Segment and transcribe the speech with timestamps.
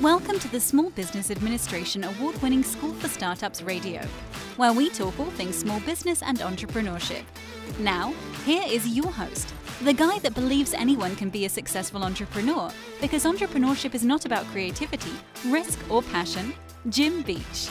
[0.00, 4.00] Welcome to the Small Business Administration award winning School for Startups Radio,
[4.56, 7.22] where we talk all things small business and entrepreneurship.
[7.78, 8.12] Now,
[8.44, 12.70] here is your host, the guy that believes anyone can be a successful entrepreneur
[13.00, 15.12] because entrepreneurship is not about creativity,
[15.46, 16.52] risk, or passion,
[16.88, 17.68] Jim Beach.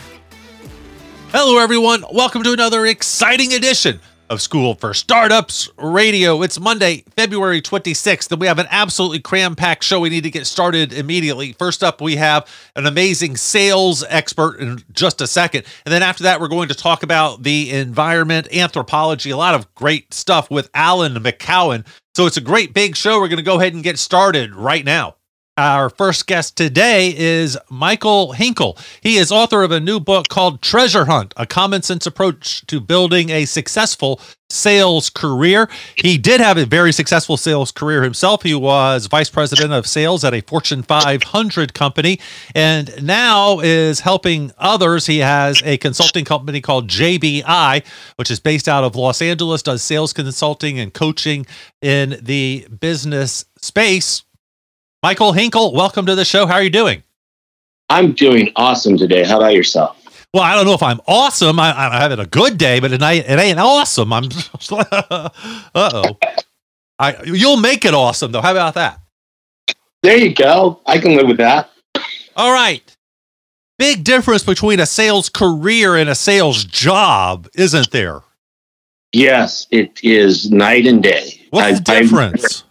[1.32, 2.06] Hello, everyone.
[2.14, 4.00] Welcome to another exciting edition
[4.32, 6.42] of School for Startups Radio.
[6.42, 10.00] It's Monday, February 26th, and we have an absolutely cram packed show.
[10.00, 11.52] We need to get started immediately.
[11.52, 15.66] First up, we have an amazing sales expert in just a second.
[15.86, 19.76] And then after that, we're going to talk about the environment, anthropology, a lot of
[19.76, 21.86] great stuff with Alan McGowan.
[22.16, 23.20] So it's a great big show.
[23.20, 25.16] We're going to go ahead and get started right now.
[25.58, 28.78] Our first guest today is Michael Hinkle.
[29.02, 32.80] He is author of a new book called Treasure Hunt, a common sense approach to
[32.80, 35.68] building a successful sales career.
[35.96, 38.44] He did have a very successful sales career himself.
[38.44, 42.18] He was vice president of sales at a Fortune 500 company
[42.56, 45.06] and now is helping others.
[45.06, 49.84] He has a consulting company called JBI, which is based out of Los Angeles, does
[49.84, 51.46] sales consulting and coaching
[51.82, 54.24] in the business space.
[55.04, 56.46] Michael Hinkle, welcome to the show.
[56.46, 57.02] How are you doing?
[57.90, 59.24] I'm doing awesome today.
[59.24, 59.98] How about yourself?
[60.34, 61.60] Well, I don't know if I'm awesome.
[61.60, 64.14] I, I'm having a good day, but it ain't, it ain't awesome.
[64.14, 64.26] I'm.
[64.72, 65.30] uh
[65.74, 66.18] oh.
[67.00, 68.42] I you'll make it awesome though.
[68.42, 69.00] How about that?
[70.04, 70.80] There you go.
[70.86, 71.72] I can live with that.
[72.36, 72.84] All right.
[73.80, 78.22] Big difference between a sales career and a sales job, isn't there?
[79.14, 81.42] Yes, it is night and day.
[81.50, 82.64] What's the I've- difference?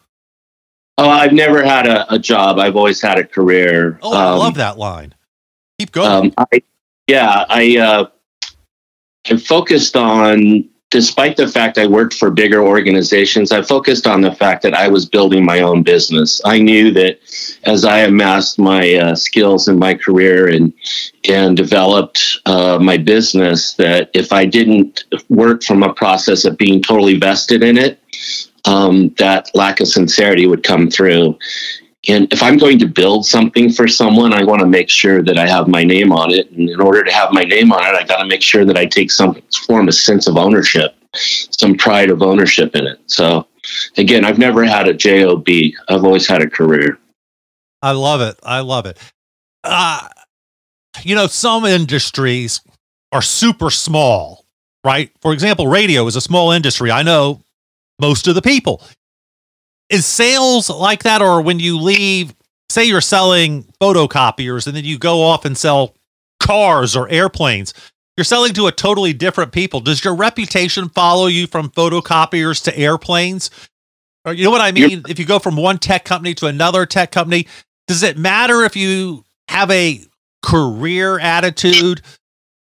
[1.01, 2.59] Oh, I've never had a, a job.
[2.59, 3.99] I've always had a career.
[4.03, 5.15] oh, I Um, love that line.
[5.79, 6.11] Keep going.
[6.11, 6.63] Um, I,
[7.07, 8.07] yeah, I uh,
[9.31, 14.33] I focused on, despite the fact I worked for bigger organizations, I focused on the
[14.33, 16.41] fact that I was building my own business.
[16.45, 17.19] I knew that
[17.65, 20.73] as I amassed my uh, skills in my career and
[21.29, 26.83] and developed uh, my business, that if I didn't work from a process of being
[26.83, 28.01] totally vested in it,
[28.65, 31.39] um, that lack of sincerity would come through.
[32.09, 35.39] And if I'm going to build something for someone, I want to make sure that
[35.39, 36.51] I have my name on it.
[36.51, 38.77] And in order to have my name on it, I got to make sure that
[38.77, 43.01] I take some form of sense of ownership, some pride of ownership in it.
[43.07, 43.47] So,
[43.99, 45.47] again, I've never had a job.
[45.89, 46.99] I've always had a career.
[47.83, 48.39] I love it.
[48.43, 48.99] I love it.
[49.63, 50.09] Uh,
[51.03, 52.63] you know, some industries
[53.13, 54.45] are super small,
[54.85, 55.11] right?
[55.21, 56.91] For example, radio is a small industry.
[56.91, 57.43] I know
[58.01, 58.83] most of the people.
[59.89, 62.35] Is sales like that, or when you leave,
[62.69, 65.97] say you're selling photocopiers and then you go off and sell
[66.39, 67.75] cars or airplanes,
[68.17, 69.81] you're selling to a totally different people.
[69.81, 73.51] Does your reputation follow you from photocopiers to airplanes?
[74.25, 75.03] Or you know what I mean?
[75.09, 77.47] If you go from one tech company to another tech company,
[77.87, 80.03] does it matter if you have a
[80.43, 82.03] career attitude?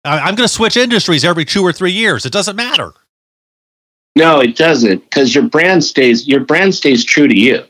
[0.03, 2.25] I'm going to switch industries every two or three years.
[2.25, 2.94] It doesn't matter.
[4.16, 7.64] No, it doesn't, because your brand stays your brand stays true to you.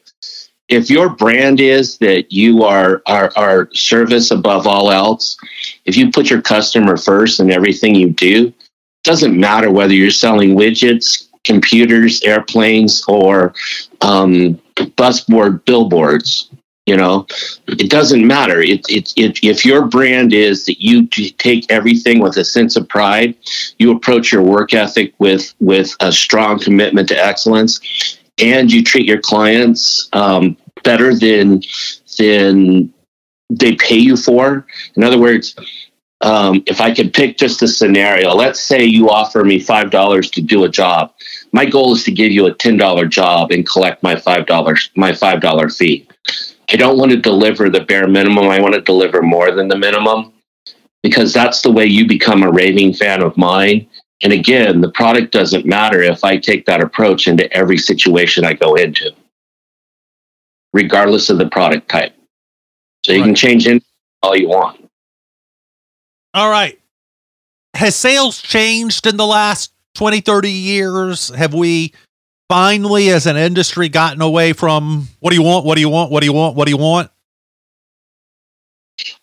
[0.67, 5.37] If your brand is that you are are, are service above all else,
[5.85, 8.53] if you put your customer first in everything you do,
[9.03, 13.53] doesn't matter whether you're selling widgets, computers, airplanes, or
[14.01, 16.49] um, busboard billboards.
[16.85, 17.25] You know,
[17.67, 18.61] it doesn't matter.
[18.61, 22.87] It, it, it, if your brand is that you take everything with a sense of
[22.87, 23.35] pride,
[23.79, 29.07] you approach your work ethic with with a strong commitment to excellence, and you treat
[29.07, 31.63] your clients um, better than
[32.19, 32.93] than
[33.49, 34.67] they pay you for.
[34.95, 35.55] In other words,
[36.21, 40.29] um, if I could pick just a scenario, let's say you offer me five dollars
[40.31, 41.13] to do a job.
[41.51, 44.91] My goal is to give you a ten dollar job and collect my five dollars
[44.95, 46.07] my five dollar fee.
[46.69, 48.45] I don't want to deliver the bare minimum.
[48.45, 50.33] I want to deliver more than the minimum
[51.03, 53.87] because that's the way you become a raving fan of mine.
[54.23, 58.53] And again, the product doesn't matter if I take that approach into every situation I
[58.53, 59.13] go into,
[60.73, 62.15] regardless of the product type.
[63.03, 63.81] So you can change in
[64.23, 64.89] all you want.
[66.33, 66.79] All right.
[67.75, 71.29] Has sales changed in the last 20, 30 years?
[71.29, 71.93] Have we
[72.49, 75.65] finally, as an industry, gotten away from what do you want?
[75.65, 76.11] What do you want?
[76.11, 76.55] What do you want?
[76.55, 77.11] What do you want?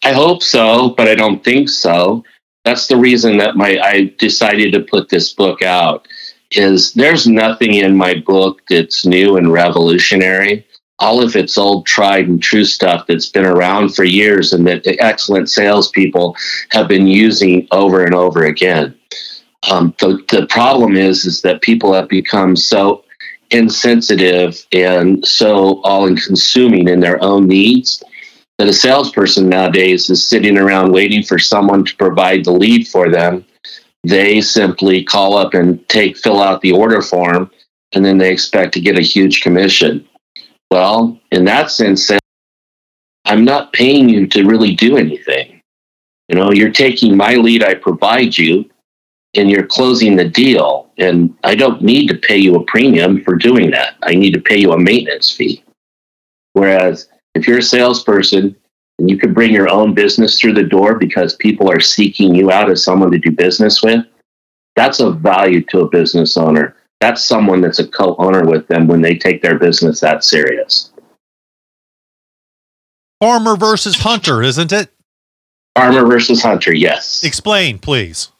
[0.03, 2.25] I hope so, but I don't think so.
[2.65, 6.07] That's the reason that my I decided to put this book out
[6.51, 10.67] is there's nothing in my book that's new and revolutionary.
[10.99, 14.85] All of it's old, tried and true stuff that's been around for years and that
[14.85, 16.37] the excellent salespeople
[16.71, 18.95] have been using over and over again.
[19.69, 23.05] Um, the, the problem is, is that people have become so
[23.53, 28.03] insensitive and so all consuming in their own needs
[28.59, 33.11] that a salesperson nowadays is sitting around waiting for someone to provide the lead for
[33.11, 33.45] them.
[34.05, 37.51] They simply call up and take fill out the order form
[37.93, 40.07] and then they expect to get a huge commission.
[40.71, 42.11] Well, in that sense,
[43.25, 45.61] I'm not paying you to really do anything.
[46.29, 48.71] You know, you're taking my lead I provide you
[49.35, 50.91] and you're closing the deal.
[50.99, 53.95] And I don't need to pay you a premium for doing that.
[54.03, 55.65] I need to pay you a maintenance fee.
[56.53, 58.55] Whereas if you're a salesperson
[58.99, 62.51] and you can bring your own business through the door because people are seeking you
[62.51, 64.05] out as someone to do business with,
[64.77, 66.77] that's of value to a business owner.
[67.01, 70.93] That's someone that's a co owner with them when they take their business that serious.
[73.21, 74.91] Farmer versus hunter, isn't it?
[75.77, 77.25] Farmer versus hunter, yes.
[77.25, 78.31] Explain, please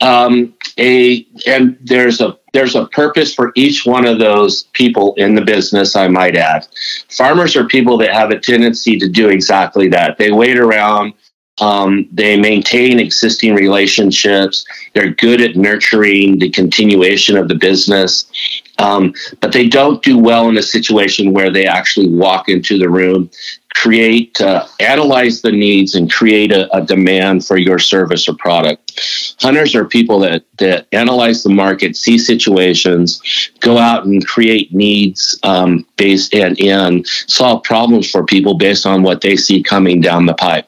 [0.00, 5.34] um, a and there's a there's a purpose for each one of those people in
[5.34, 6.66] the business i might add.
[7.08, 10.18] Farmers are people that have a tendency to do exactly that.
[10.18, 11.14] They wait around
[11.60, 14.66] um, they maintain existing relationships.
[14.94, 18.30] They're good at nurturing the continuation of the business.
[18.78, 22.90] Um, but they don't do well in a situation where they actually walk into the
[22.90, 23.30] room
[23.76, 29.36] create, uh, analyze the needs and create a, a, demand for your service or product.
[29.40, 33.20] Hunters are people that, that analyze the market, see situations,
[33.60, 39.02] go out and create needs um, based and, and solve problems for people based on
[39.02, 40.66] what they see coming down the pipe.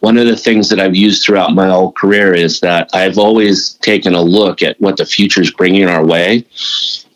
[0.00, 3.74] One of the things that I've used throughout my whole career is that I've always
[3.74, 6.44] taken a look at what the future is bringing our way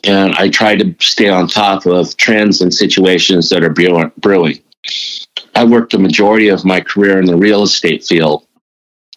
[0.05, 4.63] and I try to stay on top of trends and situations that are brewing.
[5.55, 8.47] I worked the majority of my career in the real estate field.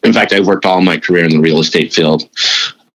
[0.04, 2.30] In fact, I worked all my career in the real estate field,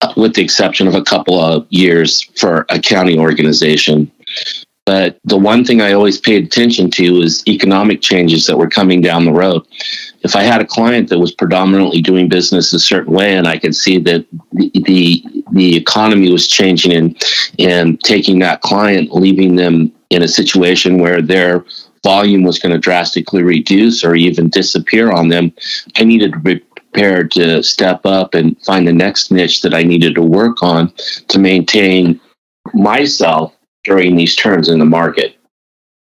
[0.02, 4.12] uh, with the exception of a couple of years for a county organization.
[4.86, 9.02] But the one thing I always paid attention to was economic changes that were coming
[9.02, 9.64] down the road.
[10.24, 13.58] If I had a client that was predominantly doing business a certain way, and I
[13.58, 17.24] could see that the the, the economy was changing and
[17.60, 21.66] and taking that client, leaving them in a situation where they're
[22.04, 25.54] volume was going to drastically reduce or even disappear on them,
[25.96, 29.84] I needed to be prepared to step up and find the next niche that I
[29.84, 30.92] needed to work on
[31.28, 32.20] to maintain
[32.74, 33.54] myself
[33.84, 35.38] during these turns in the market.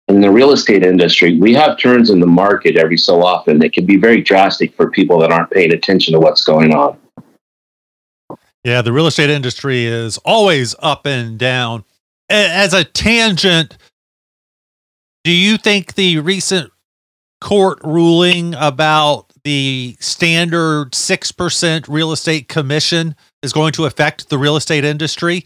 [0.08, 3.72] In the real estate industry, we have turns in the market every so often that
[3.72, 6.98] can be very drastic for people that aren't paying attention to what's going on.
[8.64, 11.84] Yeah, the real estate industry is always up and down.
[12.30, 13.76] As a tangent,
[15.24, 16.70] do you think the recent
[17.40, 24.56] court ruling about the standard 6% real estate commission is going to affect the real
[24.56, 25.44] estate industry?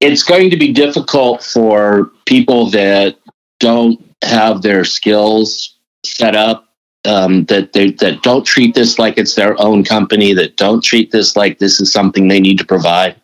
[0.00, 3.18] It's going to be difficult for people that
[3.58, 6.67] don't have their skills set up
[7.04, 11.10] um, that they that don't treat this like it's their own company, that don't treat
[11.10, 13.16] this like this is something they need to provide.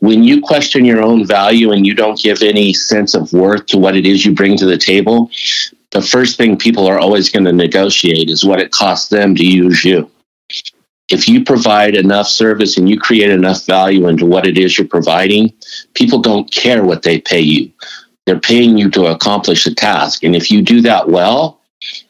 [0.00, 3.78] When you question your own value and you don't give any sense of worth to
[3.78, 5.30] what it is you bring to the table,
[5.90, 9.44] the first thing people are always going to negotiate is what it costs them to
[9.44, 10.10] use you.
[11.08, 14.88] If you provide enough service and you create enough value into what it is you're
[14.88, 15.52] providing,
[15.92, 17.70] people don't care what they pay you.
[18.24, 20.24] They're paying you to accomplish a task.
[20.24, 21.60] And if you do that well,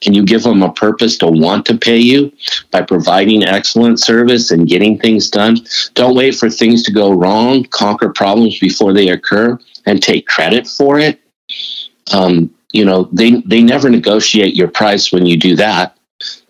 [0.05, 2.33] and you give them a purpose to want to pay you
[2.71, 5.57] by providing excellent service and getting things done.
[5.95, 10.67] Don't wait for things to go wrong, conquer problems before they occur, and take credit
[10.67, 11.21] for it.
[12.12, 15.97] Um, you know, they, they never negotiate your price when you do that.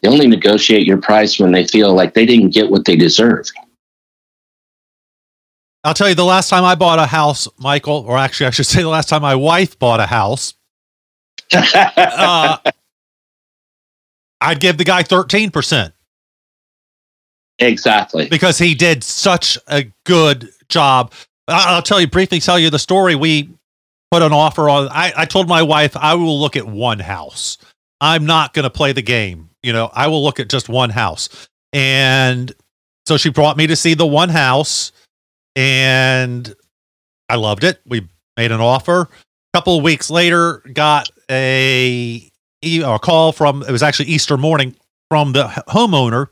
[0.00, 3.52] They only negotiate your price when they feel like they didn't get what they deserved.
[5.85, 8.67] I'll tell you the last time I bought a house, Michael, or actually, I should
[8.67, 10.55] say the last time my wife bought a house.
[11.52, 12.59] uh,
[14.42, 15.92] I'd give the guy 13%.
[17.58, 18.28] Exactly.
[18.28, 21.12] Because he did such a good job.
[21.49, 23.14] I'll tell you briefly tell you the story.
[23.14, 23.50] We
[24.11, 27.58] put an offer on I, I told my wife I will look at one house.
[28.00, 29.50] I'm not gonna play the game.
[29.62, 31.49] You know, I will look at just one house.
[31.72, 32.52] And
[33.06, 34.92] so she brought me to see the one house
[35.54, 36.52] and
[37.28, 37.80] I loved it.
[37.87, 39.02] We made an offer.
[39.02, 39.08] A
[39.58, 42.30] couple of weeks later, got a
[42.62, 44.76] a call from it was actually Easter morning
[45.11, 46.28] from the homeowner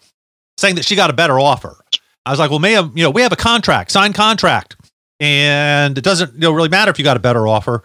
[0.58, 1.76] saying that she got a better offer.
[2.25, 4.76] I was like, well, ma'am, you know, we have a contract, signed contract,
[5.18, 7.82] and it doesn't you know, really matter if you got a better offer.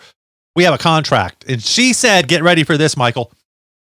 [0.56, 1.46] We have a contract.
[1.48, 3.32] And she said, get ready for this, Michael.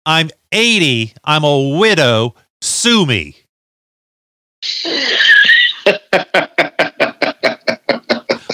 [0.05, 1.13] I'm 80.
[1.23, 2.35] I'm a widow.
[2.61, 3.35] Sue me.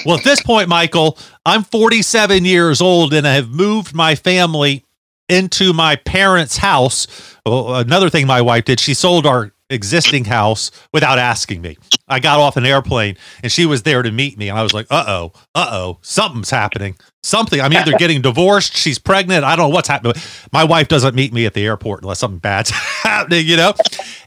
[0.06, 4.84] well, at this point, Michael, I'm 47 years old and I have moved my family
[5.28, 7.06] into my parents' house.
[7.44, 11.76] Well, another thing my wife did, she sold our existing house without asking me.
[12.08, 14.48] I got off an airplane and she was there to meet me.
[14.48, 16.96] And I was like, uh oh, uh oh, something's happening.
[17.22, 17.60] Something.
[17.60, 19.44] I'm either getting divorced, she's pregnant.
[19.44, 20.14] I don't know what's happening.
[20.52, 23.74] My wife doesn't meet me at the airport unless something bad's happening, you know?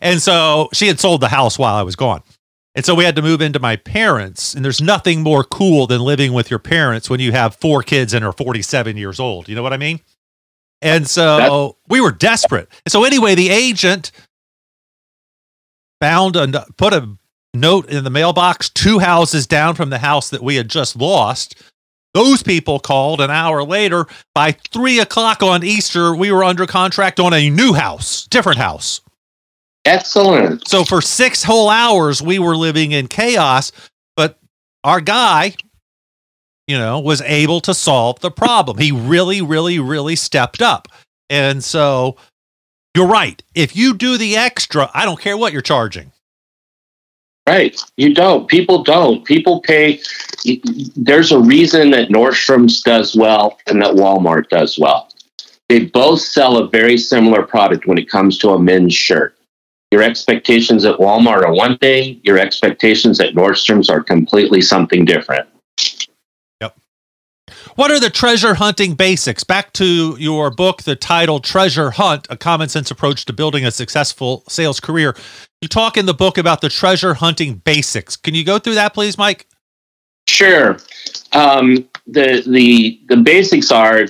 [0.02, 2.22] And so she had sold the house while I was gone.
[2.74, 4.54] And so we had to move into my parents.
[4.54, 8.14] And there's nothing more cool than living with your parents when you have four kids
[8.14, 9.50] and are 47 years old.
[9.50, 10.00] You know what I mean?
[10.82, 12.70] And so That's- we were desperate.
[12.88, 14.12] So anyway, the agent
[16.00, 17.08] found and put a
[17.54, 21.56] note in the mailbox two houses down from the house that we had just lost.
[22.14, 24.06] Those people called an hour later.
[24.34, 29.02] By three o'clock on Easter, we were under contract on a new house, different house.
[29.86, 30.68] Excellent.
[30.68, 33.72] So for six whole hours, we were living in chaos,
[34.16, 34.38] but
[34.84, 35.56] our guy,
[36.68, 38.78] you know, was able to solve the problem.
[38.78, 40.88] He really, really, really stepped up.
[41.30, 42.18] And so
[42.96, 43.42] you're right.
[43.56, 46.12] If you do the extra, I don't care what you're charging.
[47.48, 47.82] Right.
[47.98, 48.48] You don't.
[48.48, 49.26] People don't.
[49.26, 50.00] People pay.
[50.96, 55.10] There's a reason that Nordstrom's does well and that Walmart does well.
[55.68, 59.38] They both sell a very similar product when it comes to a men's shirt.
[59.90, 65.48] Your expectations at Walmart are one thing, your expectations at Nordstrom's are completely something different.
[67.76, 69.46] What are the treasure hunting basics?
[69.46, 73.72] Back to your book, the title Treasure Hunt A Common Sense Approach to Building a
[73.72, 75.16] Successful Sales Career.
[75.62, 78.18] You talk in the book about the treasure hunting basics.
[78.18, 79.48] Can you go through that, please, Mike?
[80.28, 80.80] Sure.
[81.32, 84.08] Um, the the the basics are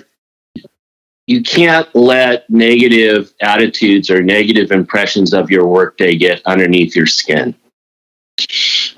[1.27, 7.53] you can't let negative attitudes or negative impressions of your workday get underneath your skin.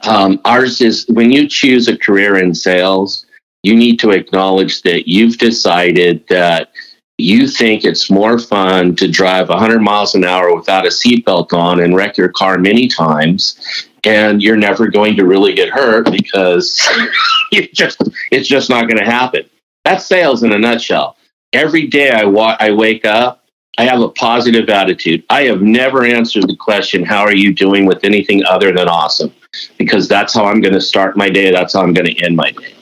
[0.08, 3.23] Um, ours is when you choose a career in sales,
[3.64, 6.72] you need to acknowledge that you've decided that
[7.18, 11.82] you think it's more fun to drive 100 miles an hour without a seatbelt on
[11.82, 16.82] and wreck your car many times and you're never going to really get hurt because
[17.74, 18.02] just
[18.32, 19.48] it's just not going to happen
[19.86, 21.16] that's sales in a nutshell
[21.54, 23.46] every day I wa- I wake up,
[23.78, 25.24] I have a positive attitude.
[25.30, 29.34] I have never answered the question, How are you doing with anything other than awesome?
[29.78, 31.52] Because that's how I'm going to start my day.
[31.52, 32.74] That's how I'm going to end my day.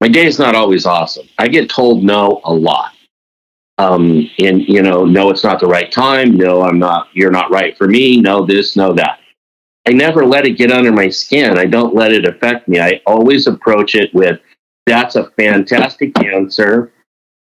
[0.00, 1.28] My day is not always awesome.
[1.38, 2.92] I get told no a lot.
[3.78, 6.36] Um, and, you know, no, it's not the right time.
[6.36, 8.20] No, I'm not, you're not right for me.
[8.20, 9.20] No, this, no, that.
[9.88, 11.58] I never let it get under my skin.
[11.58, 12.78] I don't let it affect me.
[12.80, 14.38] I always approach it with,
[14.86, 16.92] That's a fantastic answer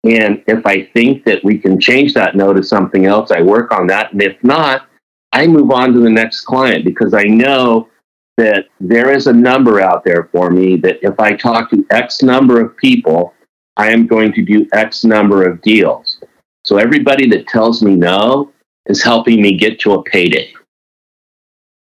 [0.04, 3.72] and if I think that we can change that no to something else, I work
[3.72, 4.12] on that.
[4.12, 4.88] And if not,
[5.32, 7.90] I move on to the next client because I know
[8.38, 12.24] that there is a number out there for me that if I talk to X
[12.24, 13.34] number of people,
[13.78, 16.20] I am going to do X number of deals.
[16.64, 18.52] So everybody that tells me no
[18.86, 20.54] is helping me get to a payday.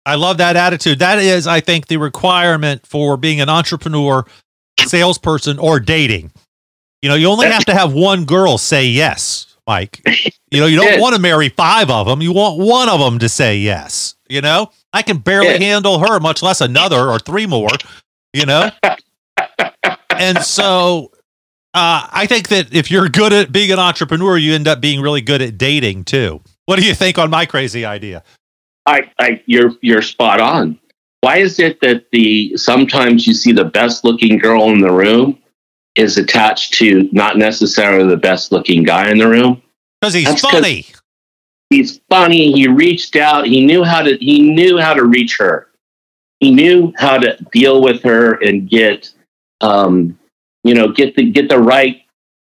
[0.06, 1.00] I love that attitude.
[1.00, 4.24] That is, I think, the requirement for being an entrepreneur,
[4.80, 6.32] salesperson, or dating.
[7.02, 10.00] You know, you only have to have one girl say yes, Mike.
[10.50, 12.22] You know, you don't want to marry five of them.
[12.22, 14.16] You want one of them to say yes.
[14.28, 15.58] You know, I can barely yeah.
[15.58, 17.70] handle her, much less another or three more.
[18.34, 18.70] You know,
[20.10, 21.12] and so
[21.74, 25.00] uh, I think that if you're good at being an entrepreneur, you end up being
[25.00, 26.42] really good at dating too.
[26.66, 28.22] What do you think on my crazy idea?
[28.86, 30.78] I, I you're you're spot on.
[31.20, 35.38] Why is it that the sometimes you see the best looking girl in the room
[35.98, 39.60] is attached to not necessarily the best looking guy in the room.
[40.00, 40.86] Because he's That's funny.
[41.70, 42.52] He's funny.
[42.52, 43.46] He reached out.
[43.46, 44.16] He knew how to.
[44.16, 45.68] He knew how to reach her.
[46.40, 49.12] He knew how to deal with her and get,
[49.60, 50.18] um,
[50.64, 52.02] you know, get the get the right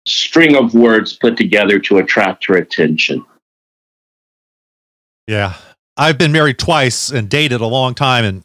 [0.07, 3.25] string of words put together to attract her attention.
[5.27, 5.55] Yeah,
[5.97, 8.45] I've been married twice and dated a long time, and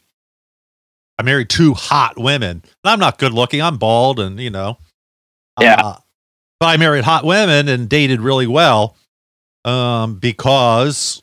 [1.20, 2.64] I married two hot women.
[2.64, 3.62] And I'm not good looking.
[3.62, 4.80] I'm bald, and you know,
[5.62, 5.76] yeah.
[5.76, 5.98] Uh,
[6.60, 8.98] but I married hot women and dated really well
[9.66, 11.22] um, because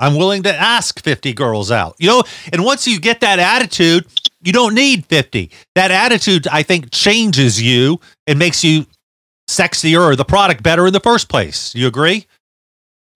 [0.00, 1.96] I'm willing to ask 50 girls out.
[1.98, 4.06] You know, and once you get that attitude,
[4.42, 5.50] you don't need 50.
[5.74, 8.86] That attitude, I think, changes you and makes you
[9.48, 11.74] sexier or the product better in the first place.
[11.74, 12.26] You agree?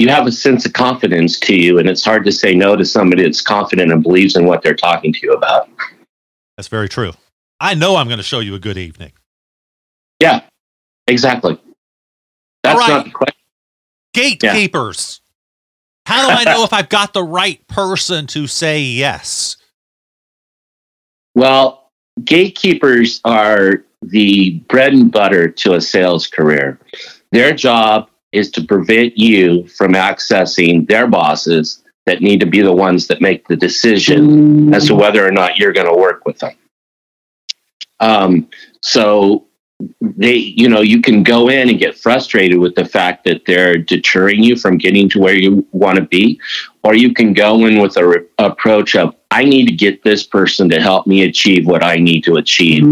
[0.01, 2.87] you have a sense of confidence to you, and it's hard to say no to
[2.87, 5.69] somebody that's confident and believes in what they're talking to you about.
[6.57, 7.13] That's very true.
[7.61, 9.13] I know I'm going to show you a good evening.
[10.19, 10.41] Yeah,
[11.07, 11.61] exactly.
[12.63, 12.89] That's right.
[12.89, 13.40] not the question.
[14.15, 15.21] Gatekeepers.
[16.07, 19.57] How do I know if I've got the right person to say yes?
[21.35, 21.91] Well,
[22.25, 26.79] gatekeepers are the bread and butter to a sales career.
[27.33, 32.73] Their job is to prevent you from accessing their bosses that need to be the
[32.73, 36.39] ones that make the decision as to whether or not you're going to work with
[36.39, 36.55] them.
[38.01, 38.49] Um,
[38.83, 39.47] so
[40.01, 43.79] they, you know, you can go in and get frustrated with the fact that they're
[43.79, 46.41] deterring you from getting to where you want to be,
[46.85, 50.25] or you can go in with a re- approach of, I need to get this
[50.25, 52.83] person to help me achieve what I need to achieve.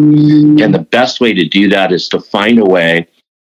[0.60, 3.08] And the best way to do that is to find a way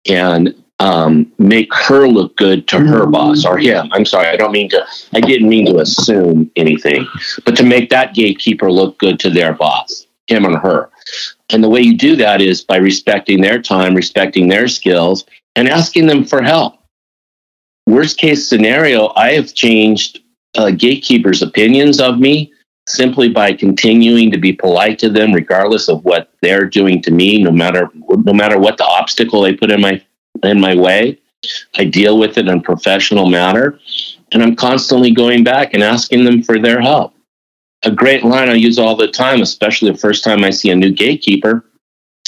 [0.09, 3.89] and um, make her look good to her boss or him.
[3.93, 7.07] I'm sorry, I don't mean to, I didn't mean to assume anything,
[7.45, 10.91] but to make that gatekeeper look good to their boss, him and her.
[11.51, 15.25] And the way you do that is by respecting their time, respecting their skills,
[15.57, 16.79] and asking them for help.
[17.87, 20.21] Worst case scenario, I have changed
[20.57, 22.53] uh, gatekeepers' opinions of me
[22.87, 27.43] simply by continuing to be polite to them, regardless of what they're doing to me,
[27.43, 30.03] no matter no matter what the obstacle they put in my
[30.43, 31.19] in my way.
[31.77, 33.79] I deal with it in a professional manner,
[34.33, 37.14] and I'm constantly going back and asking them for their help.
[37.85, 40.77] A great line I use all the time, especially the first time I see a
[40.77, 41.65] new gatekeeper.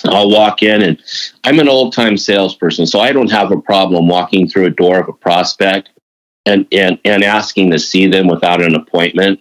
[0.05, 1.03] I'll walk in and
[1.45, 5.01] I'm an old time salesperson, so I don't have a problem walking through a door
[5.01, 5.91] of a prospect
[6.45, 9.41] and, and, and asking to see them without an appointment.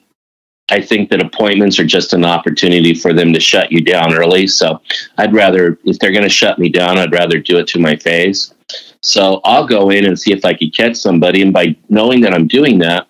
[0.72, 4.48] I think that appointments are just an opportunity for them to shut you down early.
[4.48, 4.82] So
[5.18, 7.96] I'd rather, if they're going to shut me down, I'd rather do it to my
[7.98, 8.54] face.
[9.02, 11.44] So I'll go in and see if I could catch somebody.
[11.44, 13.08] And by knowing that I'm doing that,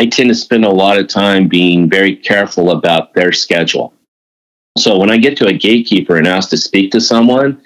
[0.00, 3.92] I tend to spend a lot of time being very careful about their schedule.
[4.78, 7.60] So when I get to a gatekeeper and ask to speak to someone,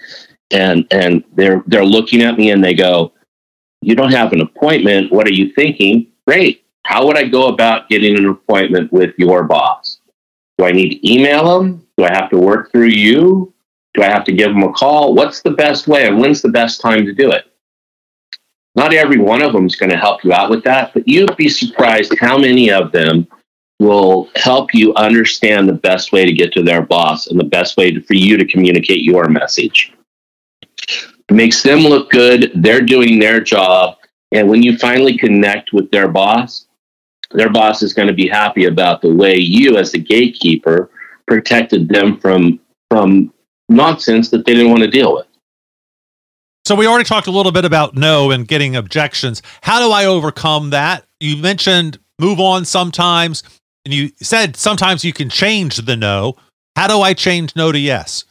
[0.50, 3.12] and and they're they're looking at me and they go,
[3.82, 5.12] "You don't have an appointment.
[5.12, 6.64] What are you thinking?" Great.
[6.84, 10.00] How would I go about getting an appointment with your boss?
[10.58, 11.86] Do I need to email them?
[11.96, 13.54] Do I have to work through you?
[13.94, 15.14] Do I have to give them a call?
[15.14, 17.44] What's the best way and when's the best time to do it?
[18.74, 21.36] Not every one of them is going to help you out with that, but you'd
[21.36, 23.26] be surprised how many of them
[23.78, 27.76] will help you understand the best way to get to their boss and the best
[27.76, 29.92] way to, for you to communicate your message.
[31.28, 32.52] It makes them look good.
[32.54, 33.96] They're doing their job.
[34.32, 36.66] And when you finally connect with their boss,
[37.30, 40.90] their boss is going to be happy about the way you, as the gatekeeper,
[41.26, 42.60] protected them from
[42.90, 43.32] from
[43.68, 45.26] nonsense that they didn't want to deal with.
[46.66, 49.42] So we already talked a little bit about no and getting objections.
[49.60, 51.04] How do I overcome that?
[51.20, 53.42] You mentioned move on sometimes,
[53.84, 56.36] and you said sometimes you can change the no.
[56.74, 58.24] How do I change no to yes?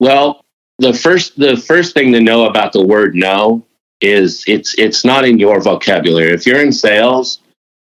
[0.00, 0.44] Well,
[0.78, 3.64] the first the first thing to know about the word no
[4.02, 6.32] is it's it's not in your vocabulary.
[6.32, 7.40] If you're in sales,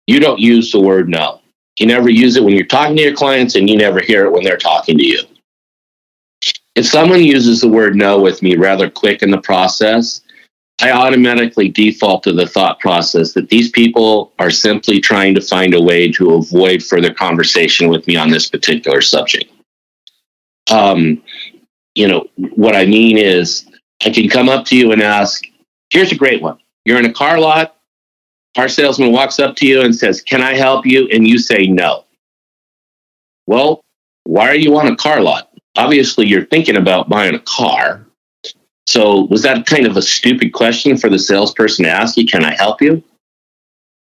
[0.06, 1.40] you don't use the word no.
[1.80, 4.32] You never use it when you're talking to your clients and you never hear it
[4.32, 5.20] when they're talking to you.
[6.76, 10.20] If someone uses the word no with me rather quick in the process,
[10.80, 15.72] I automatically default to the thought process that these people are simply trying to find
[15.72, 19.50] a way to avoid further conversation with me on this particular subject.
[20.70, 21.22] Um,
[21.94, 23.66] you know, what I mean is,
[24.04, 25.44] I can come up to you and ask,
[25.88, 26.58] here's a great one.
[26.84, 27.76] You're in a car lot,
[28.54, 31.08] car salesman walks up to you and says, Can I help you?
[31.08, 32.04] And you say no.
[33.46, 33.80] Well,
[34.24, 35.55] why are you on a car lot?
[35.76, 38.06] Obviously, you're thinking about buying a car.
[38.86, 42.26] So, was that kind of a stupid question for the salesperson to ask you?
[42.26, 43.02] Can I help you?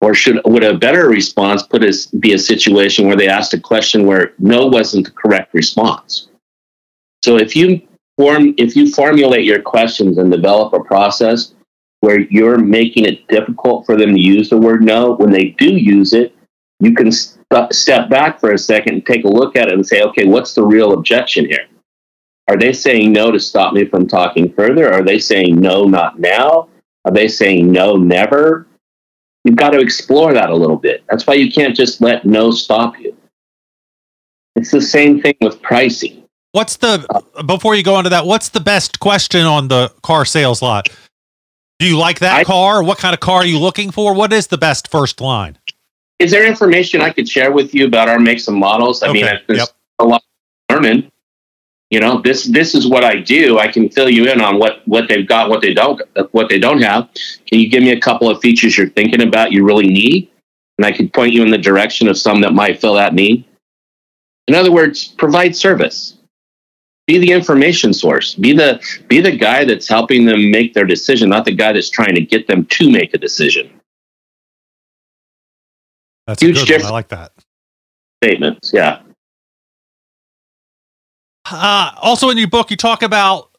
[0.01, 1.85] Or should would a better response put
[2.21, 6.29] be a situation where they asked a question where no wasn't the correct response?
[7.23, 7.83] So if you
[8.17, 11.55] form if you formulate your questions and develop a process
[12.01, 15.67] where you're making it difficult for them to use the word no, when they do
[15.67, 16.35] use it,
[16.81, 17.13] you can
[17.73, 20.55] step back for a second and take a look at it and say, okay, what's
[20.55, 21.67] the real objection here?
[22.49, 24.93] Are they saying no to stop me from talking further?
[24.93, 26.69] Are they saying no, not now?
[27.05, 28.67] Are they saying no, never?
[29.45, 31.03] You've got to explore that a little bit.
[31.09, 33.17] That's why you can't just let no stop you.
[34.57, 36.25] It's the same thing with pricing.
[36.53, 37.07] What's the
[37.47, 38.27] before you go into that?
[38.27, 40.89] What's the best question on the car sales lot?
[41.79, 42.83] Do you like that I- car?
[42.83, 44.13] What kind of car are you looking for?
[44.13, 45.57] What is the best first line?
[46.21, 49.03] Is there information I could share with you about our makes and models?
[49.03, 49.69] I mean, Okay, I've been yep.
[49.99, 50.23] a lot
[50.69, 51.11] of learning.
[51.89, 53.59] You know, this this is what I do.
[53.59, 56.01] I can fill you in on what what they've got, what they don't,
[56.33, 57.09] what they don't have.
[57.47, 60.31] Can you give me a couple of features you're thinking about you really need,
[60.79, 63.45] and I can point you in the direction of some that might fill that need.
[64.47, 66.19] In other words, provide service.
[67.07, 68.35] Be the information source.
[68.35, 71.91] Be the be the guy that's helping them make their decision, not the guy that's
[71.91, 73.80] trying to get them to make a decision.
[76.31, 76.67] That's Huge a good one.
[76.67, 76.87] difference.
[76.87, 77.33] I like that.
[78.23, 79.01] Statements, yeah.
[81.51, 83.51] Uh, also in your book, you talk about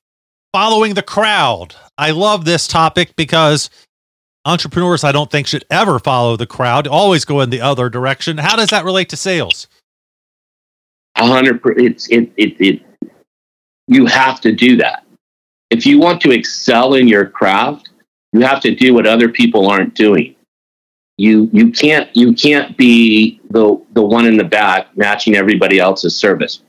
[0.54, 1.76] following the crowd.
[1.98, 3.70] I love this topic because
[4.46, 8.38] entrepreneurs, I don't think, should ever follow the crowd, always go in the other direction.
[8.38, 9.68] How does that relate to sales?
[11.16, 11.62] A hundred.
[11.62, 12.82] per- It's it, it it.
[13.88, 15.04] You have to do that
[15.70, 17.90] if you want to excel in your craft.
[18.32, 20.36] You have to do what other people aren't doing.
[21.18, 26.16] You you can't you can't be the the one in the back matching everybody else's
[26.16, 26.64] service.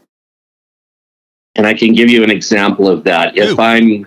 [1.55, 3.37] And I can give you an example of that.
[3.37, 3.59] If.
[3.59, 4.07] I'm,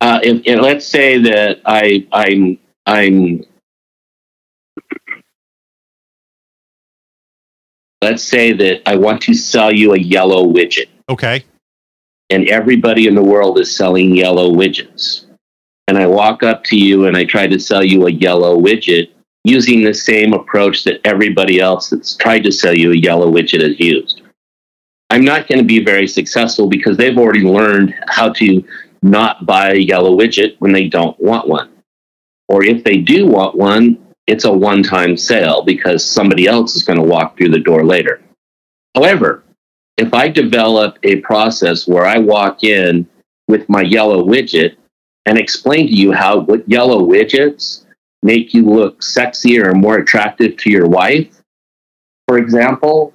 [0.00, 3.44] uh, if, if- let's say that I I'm I'm
[8.02, 11.44] let's say that I want to sell you a yellow widget Okay.
[12.30, 15.26] and everybody in the world is selling yellow widgets.
[15.88, 19.10] And I walk up to you and I try to sell you a yellow widget
[19.44, 23.62] using the same approach that everybody else that's tried to sell you a yellow widget
[23.62, 24.22] has used.
[25.08, 28.64] I'm not going to be very successful because they've already learned how to
[29.02, 31.70] not buy a yellow widget when they don't want one.
[32.48, 36.82] Or if they do want one, it's a one time sale because somebody else is
[36.82, 38.20] going to walk through the door later.
[38.94, 39.42] However,
[39.96, 43.08] if I develop a process where I walk in
[43.48, 44.76] with my yellow widget
[45.26, 47.79] and explain to you how what yellow widgets
[48.22, 51.40] make you look sexier or more attractive to your wife,
[52.28, 53.12] for example,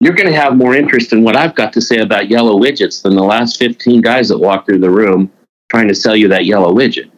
[0.00, 3.02] you're going to have more interest in what I've got to say about yellow widgets
[3.02, 5.32] than the last 15 guys that walk through the room
[5.70, 7.10] trying to sell you that yellow widget.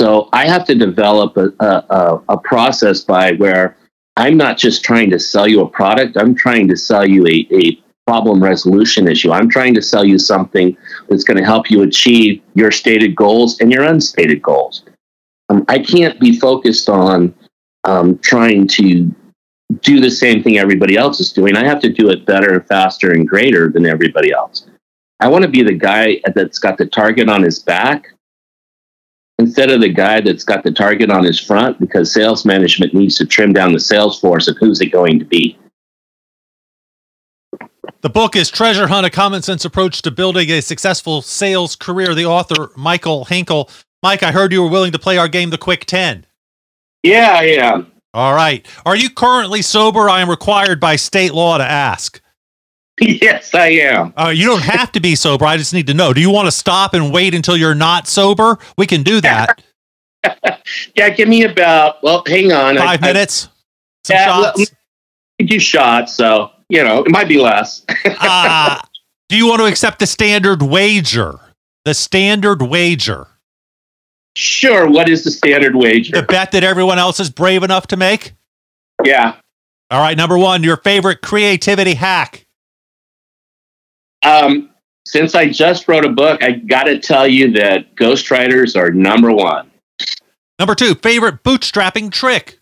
[0.00, 3.76] So I have to develop a, a, a, a process by where
[4.16, 7.46] I'm not just trying to sell you a product, I'm trying to sell you a,
[7.52, 9.30] a problem resolution issue.
[9.30, 10.76] I'm trying to sell you something
[11.08, 14.82] that's going to help you achieve your stated goals and your unstated goals.
[15.68, 17.34] I can't be focused on
[17.84, 19.14] um, trying to
[19.82, 21.56] do the same thing everybody else is doing.
[21.56, 24.66] I have to do it better and faster and greater than everybody else.
[25.20, 28.06] I want to be the guy that's got the target on his back
[29.38, 33.16] instead of the guy that's got the target on his front because sales management needs
[33.18, 35.58] to trim down the sales force of who's it going to be.
[38.00, 42.14] The book is Treasure Hunt, a common sense approach to building a successful sales career.
[42.14, 43.70] The author, Michael Hinkle.
[44.02, 46.26] Mike, I heard you were willing to play our game, The Quick 10.
[47.02, 47.90] Yeah, I am.
[48.14, 48.66] All right.
[48.86, 50.08] Are you currently sober?
[50.08, 52.20] I am required by state law to ask.
[53.00, 54.12] yes, I am.
[54.16, 55.44] Uh, you don't have to be sober.
[55.44, 56.12] I just need to know.
[56.12, 58.58] Do you want to stop and wait until you're not sober?
[58.76, 59.62] We can do that.
[60.94, 62.76] Yeah, give me about, well, hang on.
[62.76, 63.48] I- Five I- minutes.
[64.04, 64.72] Some Yeah, shots.
[65.40, 67.86] I do shots, so, you know, it might be less.
[68.04, 68.78] Uh,
[69.28, 71.38] do you want to accept the standard wager?
[71.84, 73.28] The standard wager.
[74.38, 76.12] Sure, what is the standard wager?
[76.12, 78.34] The bet that everyone else is brave enough to make?
[79.04, 79.36] yeah.
[79.90, 80.16] All right.
[80.16, 82.46] Number one, your favorite creativity hack.
[84.22, 84.70] Um,
[85.06, 89.32] since I just wrote a book, I got to tell you that ghostwriters are number
[89.32, 89.70] one.
[90.58, 92.60] Number two, favorite bootstrapping trick.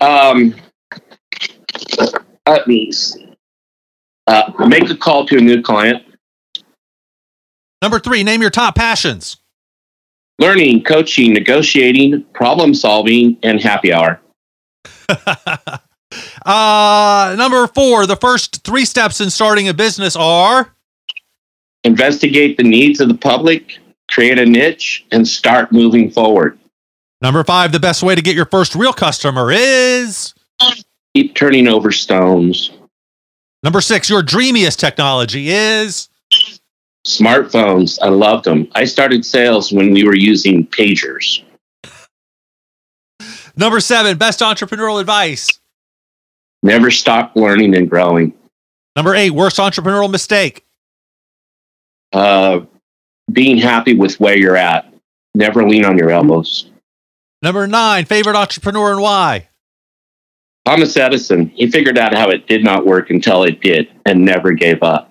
[0.00, 0.54] Um,
[2.46, 3.34] let me see.
[4.26, 6.04] Uh, make a call to a new client.
[7.80, 9.39] Number three, name your top passions.
[10.40, 14.20] Learning, coaching, negotiating, problem solving, and happy hour.
[16.46, 20.74] uh, number four, the first three steps in starting a business are
[21.84, 23.78] Investigate the needs of the public,
[24.10, 26.58] create a niche, and start moving forward.
[27.22, 30.34] number five, the best way to get your first real customer is
[31.14, 32.70] Keep turning over stones.
[33.62, 36.09] number six, your dreamiest technology is
[37.06, 38.68] Smartphones, I loved them.
[38.74, 41.42] I started sales when we were using pagers.
[43.56, 45.48] number seven, best entrepreneurial advice.
[46.62, 48.34] Never stop learning and growing.
[48.96, 50.66] Number eight, worst entrepreneurial mistake.
[52.12, 52.60] Uh,
[53.32, 54.92] being happy with where you're at.
[55.34, 56.70] Never lean on your elbows.
[57.42, 59.48] Number nine, favorite entrepreneur and why.
[60.66, 64.52] Thomas Edison, he figured out how it did not work until it did and never
[64.52, 65.09] gave up.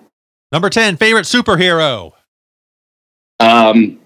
[0.52, 2.12] Number 10, favorite superhero.
[3.38, 4.00] Um,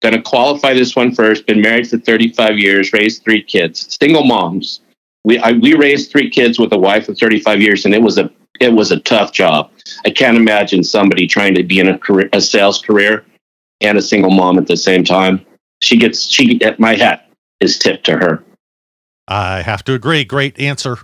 [0.00, 1.46] gonna qualify this one first.
[1.46, 4.80] Been married for 35 years, raised three kids, single moms.
[5.24, 8.16] We I, we raised three kids with a wife of 35 years, and it was
[8.18, 8.30] a
[8.60, 9.70] it was a tough job.
[10.04, 13.24] I can't imagine somebody trying to be in a career, a sales career
[13.80, 15.44] and a single mom at the same time.
[15.82, 17.28] She gets she my hat
[17.60, 18.42] is tipped to her.
[19.26, 20.24] I have to agree.
[20.24, 20.98] Great answer.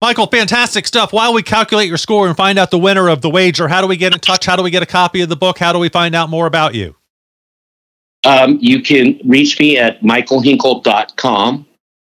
[0.00, 1.12] Michael, fantastic stuff.
[1.12, 3.88] While we calculate your score and find out the winner of the wager, how do
[3.88, 4.46] we get in touch?
[4.46, 5.58] How do we get a copy of the book?
[5.58, 6.94] How do we find out more about you?
[8.24, 11.66] Um, you can reach me at michaelhinkle.com.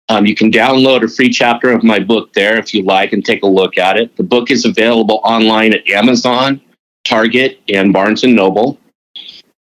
[0.10, 3.24] Um, you can download a free chapter of my book there if you like and
[3.24, 4.16] take a look at it.
[4.18, 6.60] The book is available online at Amazon,
[7.06, 8.78] Target, and Barnes and Noble.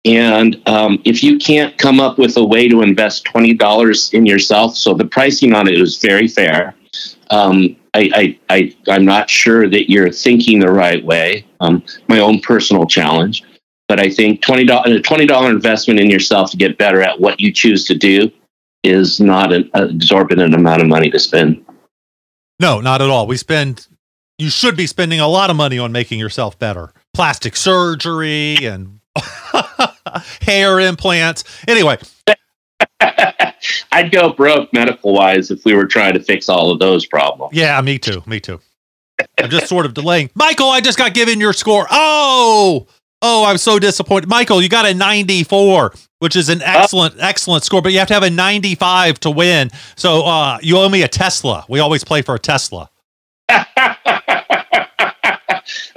[0.05, 4.77] And um, if you can't come up with a way to invest $20 in yourself,
[4.77, 6.75] so the pricing on it is very fair.
[7.31, 11.45] Um, I, I, I, am not sure that you're thinking the right way.
[11.61, 13.43] Um, my own personal challenge.
[13.87, 17.53] But I think $20, a $20 investment in yourself to get better at what you
[17.53, 18.31] choose to do
[18.83, 21.63] is not an exorbitant amount of money to spend.
[22.59, 23.27] No, not at all.
[23.27, 23.87] We spend,
[24.37, 26.91] you should be spending a lot of money on making yourself better.
[27.13, 28.99] Plastic surgery and
[30.41, 31.43] hair implants.
[31.67, 31.97] Anyway,
[33.91, 37.53] I'd go broke medical wise if we were trying to fix all of those problems.
[37.55, 38.23] Yeah, me too.
[38.25, 38.59] Me too.
[39.37, 40.29] I'm just sort of delaying.
[40.35, 41.87] Michael, I just got given your score.
[41.89, 42.87] Oh,
[43.21, 44.29] oh, I'm so disappointed.
[44.29, 48.13] Michael, you got a 94, which is an excellent, excellent score, but you have to
[48.13, 49.71] have a 95 to win.
[49.95, 51.65] So uh, you owe me a Tesla.
[51.69, 52.89] We always play for a Tesla.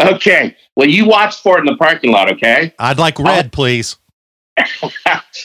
[0.00, 0.57] okay.
[0.76, 2.72] Well, you watch for it in the parking lot, okay?
[2.78, 3.96] I'd like red, I'll, please.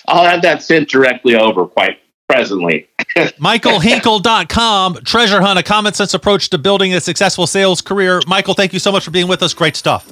[0.07, 2.87] I'll have that sent directly over quite presently.
[3.17, 8.21] MichaelHinkle.com, Treasure Hunt, a common sense approach to building a successful sales career.
[8.27, 9.53] Michael, thank you so much for being with us.
[9.53, 10.05] Great stuff.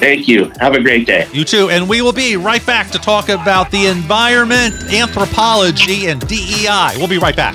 [0.00, 0.50] Thank you.
[0.60, 1.28] Have a great day.
[1.32, 1.68] You too.
[1.68, 6.94] And we will be right back to talk about the environment, anthropology, and DEI.
[6.96, 7.54] We'll be right back.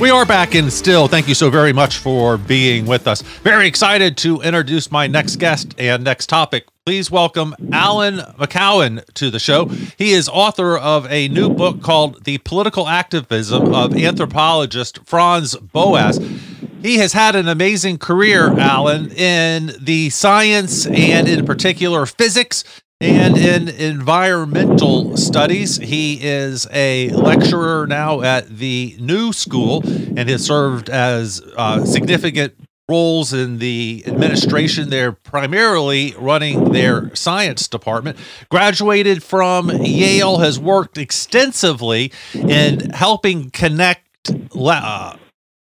[0.00, 1.08] We are back in still.
[1.08, 3.20] Thank you so very much for being with us.
[3.20, 6.68] Very excited to introduce my next guest and next topic.
[6.86, 9.64] Please welcome Alan McGowan to the show.
[9.64, 16.18] He is author of a new book called The Political Activism of Anthropologist Franz Boas.
[16.80, 22.62] He has had an amazing career, Alan, in the science and in particular physics
[23.00, 30.44] and in environmental studies, he is a lecturer now at the New School and has
[30.44, 32.54] served as uh, significant
[32.88, 34.90] roles in the administration.
[34.90, 38.18] They're primarily running their science department.
[38.50, 44.04] Graduated from Yale, has worked extensively in helping connect.
[44.54, 45.16] Uh,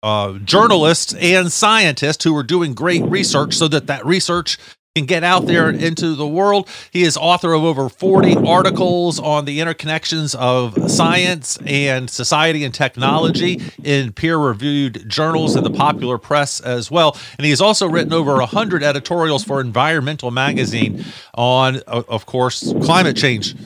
[0.02, 4.58] uh, journalists and scientists who are doing great research so that that research
[4.94, 6.68] can get out there into the world.
[6.90, 12.74] He is author of over 40 articles on the interconnections of science and society and
[12.74, 17.16] technology in peer reviewed journals and the popular press as well.
[17.38, 21.02] And he has also written over 100 editorials for Environmental Magazine
[21.32, 23.56] on, of course, climate change.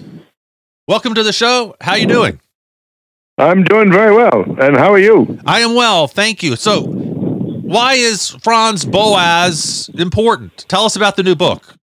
[0.86, 1.74] Welcome to the show.
[1.80, 2.38] How are you doing?
[3.36, 4.42] I'm doing very well.
[4.60, 5.40] And how are you?
[5.44, 6.06] I am well.
[6.06, 6.54] Thank you.
[6.54, 7.05] So,
[7.66, 10.66] why is Franz Boas important?
[10.68, 11.74] Tell us about the new book.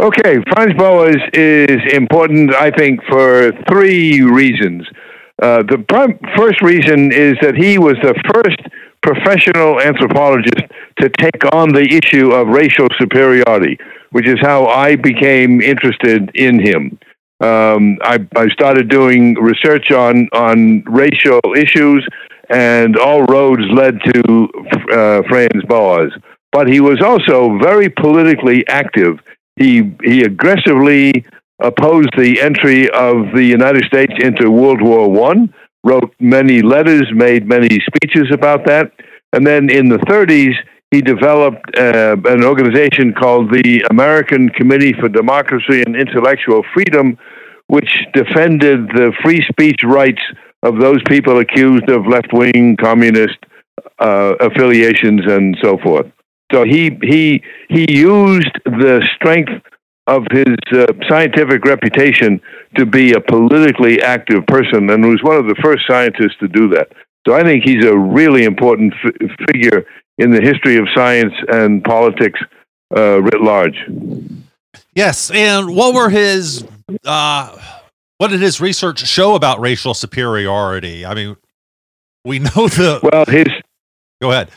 [0.00, 4.86] Okay, Franz Boas is important, I think, for three reasons.
[5.42, 8.60] Uh, the prim- first reason is that he was the first
[9.02, 10.62] professional anthropologist
[11.00, 13.78] to take on the issue of racial superiority,
[14.10, 16.98] which is how I became interested in him.
[17.40, 22.06] Um, I, I started doing research on, on racial issues
[22.50, 24.48] and all roads led to
[24.92, 26.12] uh, Franz Boas.
[26.52, 29.18] But he was also very politically active.
[29.56, 31.26] He he aggressively
[31.60, 35.52] opposed the entry of the United States into World War One.
[35.84, 38.92] Wrote many letters, made many speeches about that,
[39.32, 40.54] and then in the 30s
[40.90, 47.18] he developed uh, an organization called the American Committee for Democracy and Intellectual Freedom,
[47.66, 50.22] which defended the free speech rights
[50.62, 53.38] of those people accused of left wing communist
[53.98, 56.06] uh, affiliations and so forth.
[56.52, 59.52] So he he he used the strength
[60.06, 62.40] of his uh, scientific reputation
[62.76, 66.68] to be a politically active person, and was one of the first scientists to do
[66.70, 66.88] that.
[67.26, 69.84] So I think he's a really important f- figure
[70.16, 72.40] in the history of science and politics
[72.96, 73.76] uh, writ large.
[74.94, 76.64] Yes, and what were his
[77.04, 77.77] uh,
[78.18, 81.04] what did his research show about racial superiority?
[81.06, 81.36] I mean,
[82.24, 83.46] we know the well his
[84.20, 84.50] go ahead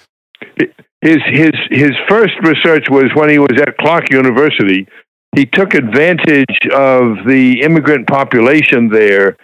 [1.02, 4.88] his his his first research was when he was at Clark University.
[5.36, 9.38] He took advantage of the immigrant population there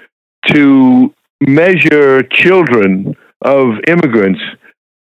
[0.48, 4.42] to measure children of immigrants,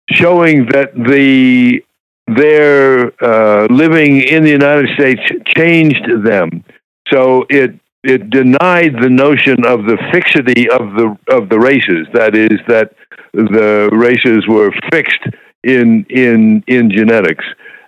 [0.08, 1.84] showing that the
[2.26, 6.64] their uh, living in the United States changed them.
[7.08, 12.06] So it it denied the notion of the fixity of the of the races.
[12.12, 12.92] That is, that
[13.32, 15.24] the races were fixed
[15.64, 17.44] in in in genetics.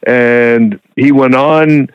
[0.07, 1.89] And he went on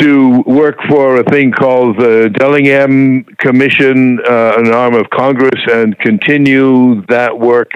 [0.00, 5.98] to work for a thing called the Dillingham Commission, uh, an arm of Congress, and
[5.98, 7.70] continue that work.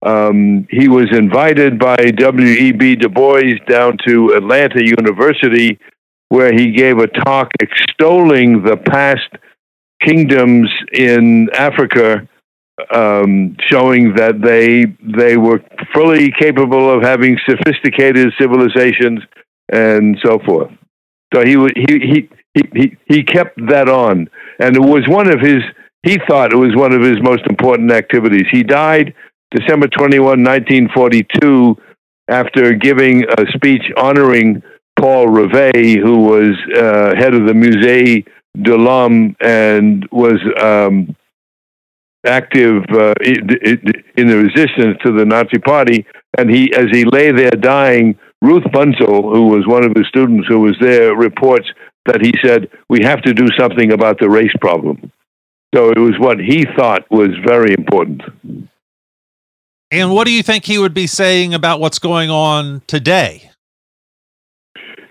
[0.00, 2.96] Um, he was invited by W.E.B.
[2.96, 5.78] Du Bois down to Atlanta University,
[6.28, 9.28] where he gave a talk extolling the past
[10.02, 12.28] kingdoms in Africa,
[12.94, 15.60] um, showing that they they were
[15.94, 19.20] fully capable of having sophisticated civilizations
[19.70, 20.70] and so forth.
[21.34, 22.28] So he he he
[22.74, 25.62] he he, kept that on, and it was one of his.
[26.02, 28.46] He thought it was one of his most important activities.
[28.50, 29.14] He died
[29.50, 31.76] December 21, 1942,
[32.28, 34.62] after giving a speech honoring
[34.98, 38.26] Paul Rivet, who was uh, head of the Musée
[38.60, 41.14] de l'Homme and was um,
[42.26, 46.06] active uh, in the resistance to the Nazi Party.
[46.36, 50.46] And he, as he lay there dying, Ruth Bunzel, who was one of his students
[50.48, 51.68] who was there, reports
[52.06, 55.12] that he said, We have to do something about the race problem.
[55.74, 58.22] So it was what he thought was very important.
[59.90, 63.50] And what do you think he would be saying about what's going on today?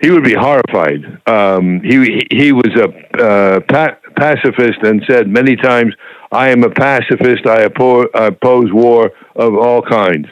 [0.00, 1.20] He would be horrified.
[1.26, 2.88] Um, he he was a
[3.20, 5.94] uh, pa- pacifist and said many times,
[6.30, 7.46] "I am a pacifist.
[7.46, 10.26] I oppose war of all kinds."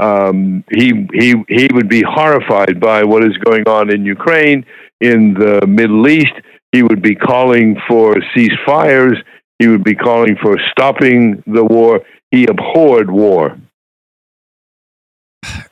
[0.00, 4.64] Um, he he he would be horrified by what is going on in Ukraine,
[5.00, 6.34] in the Middle East.
[6.72, 9.16] He would be calling for ceasefires.
[9.58, 12.00] He would be calling for stopping the war.
[12.30, 13.58] He abhorred war.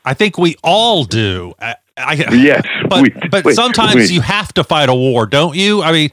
[0.04, 1.54] I think we all do.
[2.00, 5.26] I, I, yes, but we, but we, sometimes we, you have to fight a war,
[5.26, 5.82] don't you?
[5.82, 6.10] I mean,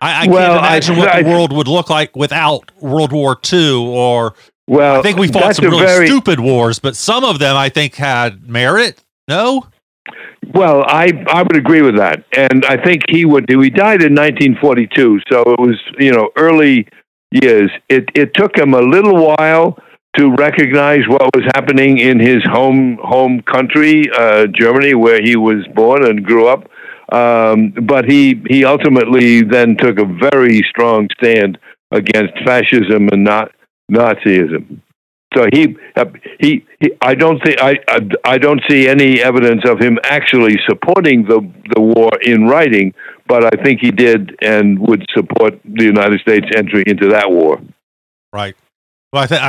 [0.00, 3.74] I, I well, can't imagine what the world would look like without World War II
[3.74, 4.34] or
[4.66, 7.68] well, I think we fought some really very, stupid wars, but some of them I
[7.68, 9.02] think had merit.
[9.28, 9.66] No.
[10.54, 13.46] Well, I I would agree with that, and I think he would.
[13.46, 16.88] Do he died in 1942, so it was you know early
[17.30, 17.70] years.
[17.88, 19.78] It it took him a little while
[20.16, 25.66] to recognize what was happening in his home home country, uh, Germany, where he was
[25.74, 26.68] born and grew up.
[27.12, 31.58] Um, but he he ultimately then took a very strong stand
[31.90, 33.52] against fascism and not
[33.90, 34.80] Nazism.
[35.34, 35.76] So he,
[36.40, 40.56] he, he I don't think I, I, I don't see any evidence of him actually
[40.68, 41.40] supporting the
[41.74, 42.94] the war in writing,
[43.28, 47.60] but I think he did and would support the United States entry into that war.
[48.32, 48.56] Right.
[49.12, 49.42] Well, I think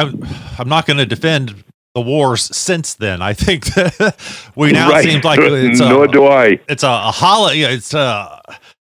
[0.60, 1.64] I'm not going to defend
[1.96, 3.22] the wars since then.
[3.22, 4.16] I think that
[4.56, 5.04] we now right.
[5.04, 6.60] seems like it's a, nor do I.
[6.70, 7.74] It's a, a holiday.
[7.74, 8.42] It's a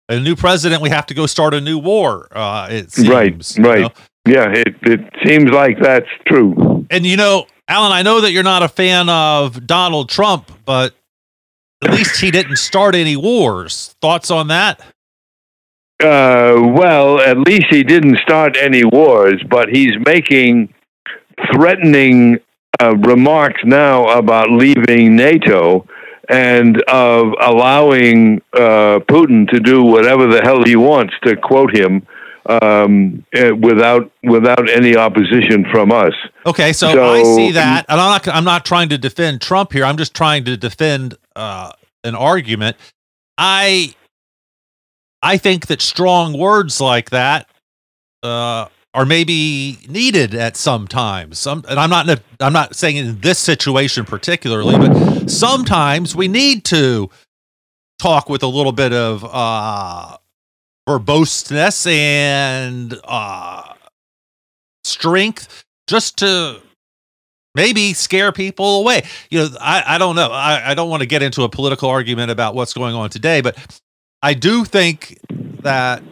[0.09, 0.83] a new president.
[0.83, 2.29] We have to go start a new war.
[2.31, 3.81] Uh, it seems, right, right.
[3.83, 3.91] Know?
[4.27, 6.87] Yeah, it, it seems like that's true.
[6.91, 10.95] And you know, Alan, I know that you're not a fan of Donald Trump, but
[11.83, 13.95] at least he didn't start any wars.
[14.01, 14.81] Thoughts on that?
[16.03, 20.75] Uh, well, at least he didn't start any wars, but he's making
[21.53, 22.39] threatening
[22.81, 25.87] uh, remarks now about leaving NATO
[26.29, 32.07] and of allowing uh, Putin to do whatever the hell he wants, to quote him,
[32.47, 36.13] um, eh, without without any opposition from us.
[36.47, 39.73] Okay, so, so, I see that, and I'm not I'm not trying to defend Trump
[39.73, 39.85] here.
[39.85, 42.77] I'm just trying to defend uh, an argument.
[43.39, 43.95] I
[45.25, 47.49] I think that strong words like that
[48.23, 51.39] uh, are maybe needed at some times.
[51.39, 56.67] Some, and I'm not I'm not saying in this situation particularly, but sometimes we need
[56.67, 57.09] to
[57.99, 60.19] talk with a little bit of uh,
[60.87, 63.73] verboseness and uh,
[64.85, 66.61] strength just to
[67.55, 69.05] maybe scare people away.
[69.31, 70.29] You know, I, I don't know.
[70.31, 73.41] I, I don't want to get into a political argument about what's going on today,
[73.41, 73.57] but
[74.25, 75.19] I do think
[75.63, 76.03] that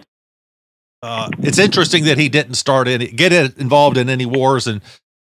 [1.03, 4.83] uh, it's interesting that he didn't start any get involved in any wars and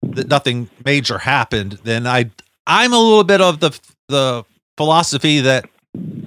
[0.02, 1.74] that nothing major happened.
[1.84, 2.32] Then I
[2.66, 3.78] I'm a little bit of the
[4.08, 4.46] the
[4.78, 5.70] philosophy that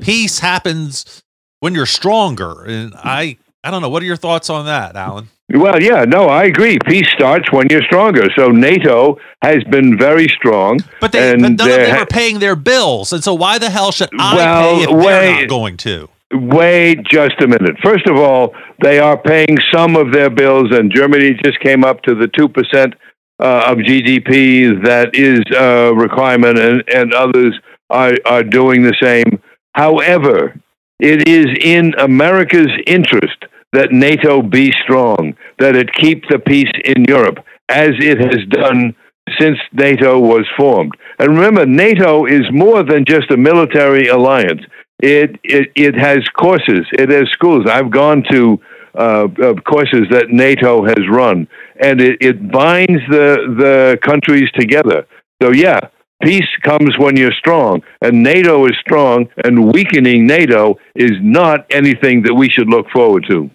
[0.03, 1.23] peace happens
[1.61, 2.65] when you're stronger.
[2.65, 3.89] And I, I don't know.
[3.89, 5.29] What are your thoughts on that, Alan?
[5.55, 6.79] Well, yeah, no, I agree.
[6.87, 8.29] Peace starts when you're stronger.
[8.37, 10.81] So NATO has been very strong.
[11.01, 13.13] But, they, but none of them are paying their bills.
[13.13, 16.09] And so why the hell should I well, pay if wait, they're not going to?
[16.33, 17.77] Wait just a minute.
[17.83, 22.03] First of all, they are paying some of their bills, and Germany just came up
[22.03, 22.95] to the 2%
[23.43, 27.59] uh, of GDP that is a requirement, and, and others
[27.91, 29.43] are, are doing the same.
[29.75, 30.59] However,
[30.99, 37.05] it is in America's interest that NATO be strong, that it keep the peace in
[37.05, 38.95] Europe, as it has done
[39.39, 40.93] since NATO was formed.
[41.19, 44.63] And remember, NATO is more than just a military alliance.
[45.03, 47.67] It, it, it has courses, it has schools.
[47.69, 48.61] I've gone to
[48.95, 49.27] uh,
[49.67, 51.49] courses that NATO has run,
[51.81, 55.07] and it, it binds the, the countries together.
[55.43, 55.81] So, yeah,
[56.23, 62.23] peace comes when you're strong, and NATO is strong, and weakening NATO is not anything
[62.23, 63.51] that we should look forward to.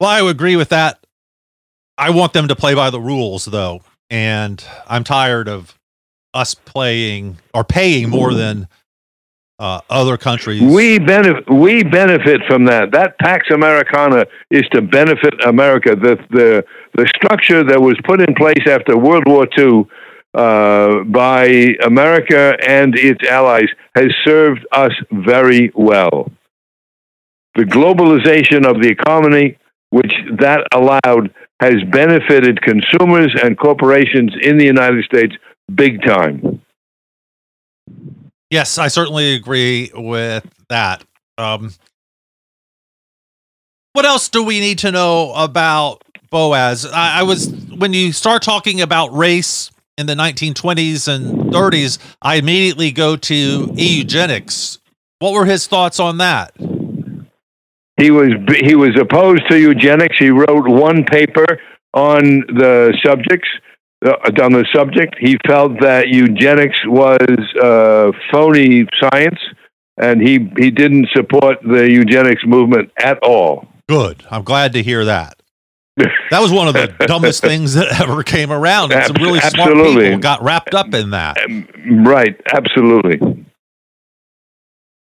[0.00, 0.98] Well, I would agree with that.
[1.98, 5.78] I want them to play by the rules, though, and I'm tired of
[6.32, 8.68] us playing or paying more than
[9.58, 10.60] uh, other countries.
[10.62, 11.48] We benefit.
[11.50, 12.92] We benefit from that.
[12.92, 15.96] That Pax Americana is to benefit America.
[15.96, 19.86] The the the structure that was put in place after World War II
[20.34, 26.30] uh, by America and its allies has served us very well.
[27.54, 29.56] The globalization of the economy
[29.90, 35.34] which that allowed has benefited consumers and corporations in the United States
[35.74, 36.60] big time.
[38.50, 41.02] Yes, I certainly agree with that.
[41.36, 41.72] Um,
[43.92, 46.86] what else do we need to know about Boas?
[46.86, 52.36] I, I, was when you start talking about race in the 1920s and 30s, I
[52.36, 54.78] immediately go to eugenics.
[55.18, 56.52] What were his thoughts on that?
[57.96, 60.16] He was he was opposed to eugenics.
[60.18, 61.58] He wrote one paper
[61.94, 63.48] on the subjects
[64.06, 65.16] on the subject.
[65.18, 67.18] He felt that eugenics was
[67.62, 69.38] uh, phony science,
[69.96, 73.68] and he he didn't support the eugenics movement at all.
[73.88, 74.24] Good.
[74.30, 75.40] I'm glad to hear that.
[76.30, 78.92] That was one of the dumbest things that ever came around.
[78.92, 81.38] And some really smart people got wrapped up in that.
[81.90, 82.38] Right.
[82.52, 83.46] Absolutely.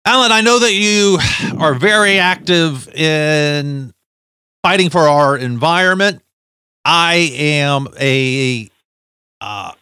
[0.07, 1.19] Alan, I know that you
[1.59, 3.93] are very active in
[4.63, 6.23] fighting for our environment.
[6.85, 8.70] I am a
[9.41, 9.73] uh,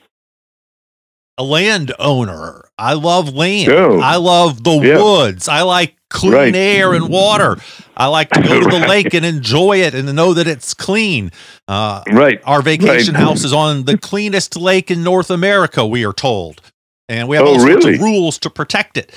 [1.39, 2.69] a landowner.
[2.77, 3.73] I love land.
[3.73, 4.01] Oh.
[4.01, 5.03] I love the yeah.
[5.03, 5.49] woods.
[5.49, 6.57] I like clean right.
[6.57, 7.57] air and water.
[7.97, 11.33] I like to go to the lake and enjoy it and know that it's clean.
[11.67, 12.41] Uh, right.
[12.45, 13.23] Our vacation right.
[13.23, 16.61] house is on the cleanest lake in North America, we are told.
[17.09, 17.95] And we have oh, all sorts really?
[17.95, 19.13] of rules to protect it.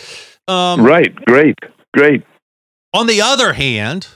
[0.47, 1.13] Um, right.
[1.25, 1.57] Great.
[1.93, 2.23] Great.
[2.93, 4.07] On the other hand,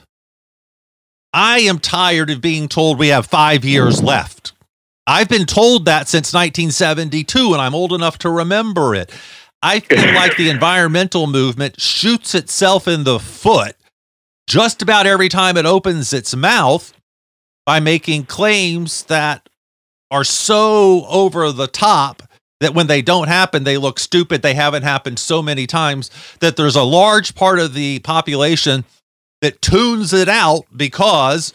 [1.33, 4.53] I am tired of being told we have five years left.
[5.07, 9.11] I've been told that since 1972, and I'm old enough to remember it.
[9.61, 13.75] I feel like the environmental movement shoots itself in the foot
[14.47, 16.93] just about every time it opens its mouth
[17.65, 19.47] by making claims that
[20.11, 22.21] are so over the top
[22.61, 24.41] that when they don't happen, they look stupid.
[24.41, 28.85] They haven't happened so many times that there's a large part of the population
[29.41, 31.53] that tunes it out because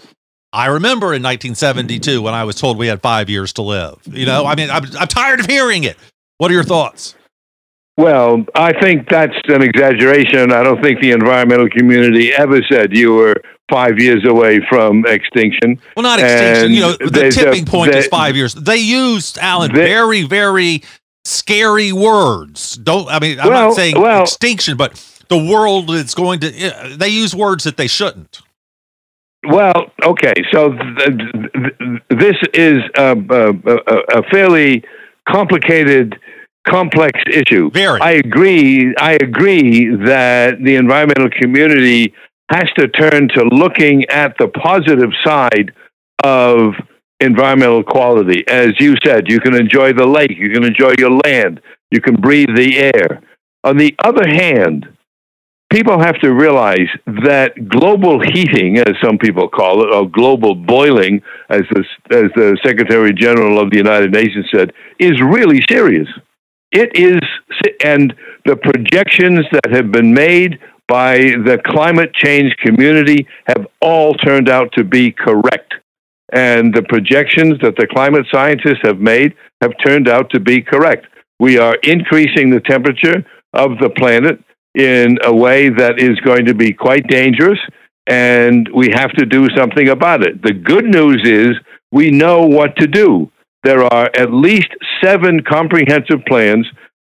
[0.53, 4.01] I remember in 1972 when I was told we had five years to live.
[4.07, 5.97] You know, I mean, I'm, I'm tired of hearing it.
[6.39, 7.15] What are your thoughts?
[7.97, 10.53] Well, I think that's an exaggeration.
[10.53, 13.35] I don't think the environmental community ever said you were
[13.71, 15.81] five years away from extinction.
[15.95, 16.65] Well, not extinction.
[16.65, 18.55] And you know, the tipping a, point is five years.
[18.55, 20.83] They used Alan they, very, very
[21.25, 22.77] scary words.
[22.77, 23.39] Don't I mean?
[23.39, 24.95] I'm well, not saying well, extinction, but
[25.29, 26.95] the world is going to.
[26.97, 28.41] They use words that they shouldn't.
[29.49, 34.85] Well, okay, so th- th- this is a, a, a fairly
[35.29, 36.19] complicated
[36.69, 37.71] complex issue.
[37.71, 38.01] Very.
[38.01, 38.95] I agree.
[38.97, 42.13] I agree that the environmental community
[42.51, 45.73] has to turn to looking at the positive side
[46.23, 46.75] of
[47.21, 48.47] environmental quality.
[48.49, 51.61] As you said, you can enjoy the lake, you can enjoy your land,
[51.91, 53.23] you can breathe the air.
[53.65, 54.89] On the other hand,
[55.71, 61.23] people have to realize that global heating, as some people call it, or global boiling,
[61.49, 66.09] as the, as the Secretary General of the United Nations said, is really serious.
[66.73, 67.21] It is,
[67.85, 68.15] and
[68.45, 70.59] the projections that have been made
[70.89, 75.75] by the climate change community have all turned out to be correct.
[76.33, 81.07] And the projections that the climate scientists have made have turned out to be correct.
[81.39, 84.39] We are increasing the temperature of the planet
[84.75, 87.59] in a way that is going to be quite dangerous.
[88.07, 90.43] and we have to do something about it.
[90.43, 91.51] The good news is
[91.93, 93.31] we know what to do.
[93.63, 94.69] There are at least
[95.03, 96.67] seven comprehensive plans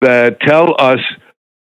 [0.01, 0.99] that tell us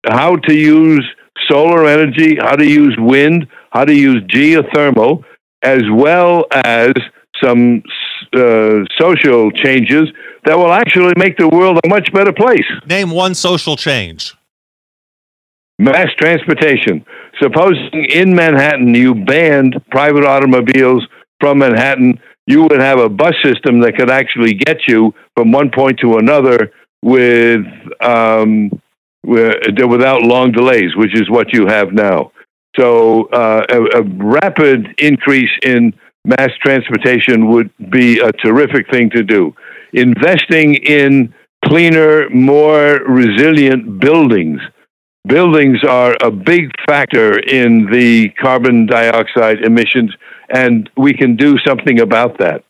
[0.06, 1.06] how to use
[1.50, 5.24] solar energy, how to use wind, how to use geothermal,
[5.64, 6.92] as well as
[7.44, 7.82] some
[8.36, 10.10] uh, social changes
[10.46, 12.70] that will actually make the world a much better place.
[12.86, 14.36] Name one social change.
[15.80, 17.06] Mass transportation.
[17.42, 21.06] Supposing in Manhattan you banned private automobiles
[21.40, 25.72] from Manhattan, you would have a bus system that could actually get you from one
[25.72, 26.72] point to another
[27.02, 27.66] with
[28.02, 28.70] um,
[29.24, 32.32] without long delays, which is what you have now.
[32.78, 35.94] So uh, a, a, rapid increase in
[36.26, 39.56] mass transportation would be a terrific thing to do.
[39.94, 41.34] Investing in
[41.66, 44.60] cleaner, more resilient buildings.
[45.26, 50.14] Buildings are a big factor in the carbon dioxide emissions,
[50.50, 52.64] and we can do something about that.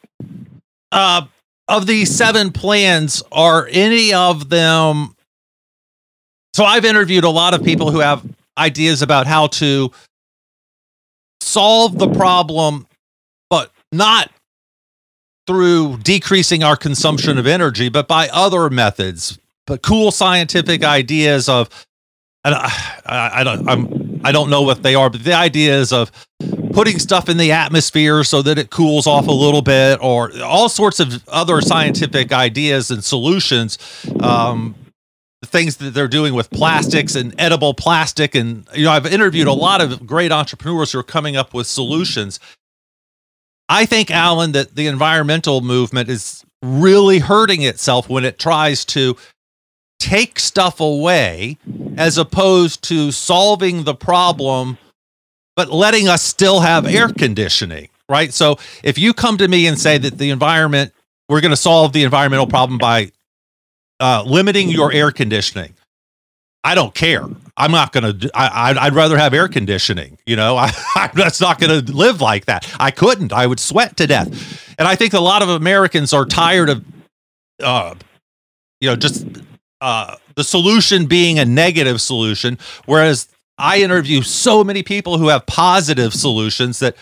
[0.91, 1.24] Uh,
[1.68, 5.16] of these seven plans, are any of them?
[6.54, 8.24] So I've interviewed a lot of people who have
[8.56, 9.91] ideas about how to
[11.41, 12.86] solve the problem,
[13.49, 14.30] but not
[15.47, 21.70] through decreasing our consumption of energy, but by other methods, but cool scientific ideas of,
[22.44, 25.94] and I, I, don't, I'm, I don't know what they are, but the idea is
[25.94, 26.12] of
[26.74, 30.70] putting stuff in the atmosphere so that it cools off a little bit, or all
[30.70, 33.78] sorts of other scientific ideas and solutions
[34.20, 34.76] um,
[35.46, 38.34] things that they're doing with plastics and edible plastic.
[38.36, 41.68] And, you know, I've interviewed a lot of great entrepreneurs who are coming up with
[41.68, 42.39] solutions.
[43.70, 49.18] I think, Alan, that the environmental movement is really hurting itself when it tries to
[50.04, 51.58] take stuff away
[51.95, 54.78] as opposed to solving the problem,
[55.56, 58.34] but letting us still have air conditioning, right?
[58.34, 60.91] So if you come to me and say that the environment,
[61.30, 63.14] we're going to solve the environmental problem by
[64.01, 65.74] uh, limiting your air conditioning.
[66.66, 67.26] I don't care.
[67.56, 68.32] I'm not going to.
[68.34, 70.18] I'd rather have air conditioning.
[70.26, 72.70] You know, I, I'm that's not going to live like that.
[72.78, 73.32] I couldn't.
[73.32, 74.76] I would sweat to death.
[74.78, 76.84] And I think a lot of Americans are tired of,
[77.62, 77.95] uh,
[78.82, 79.26] you know, just
[79.84, 82.58] uh, the solution being a negative solution.
[82.86, 83.28] Whereas
[83.58, 86.96] I interview so many people who have positive solutions that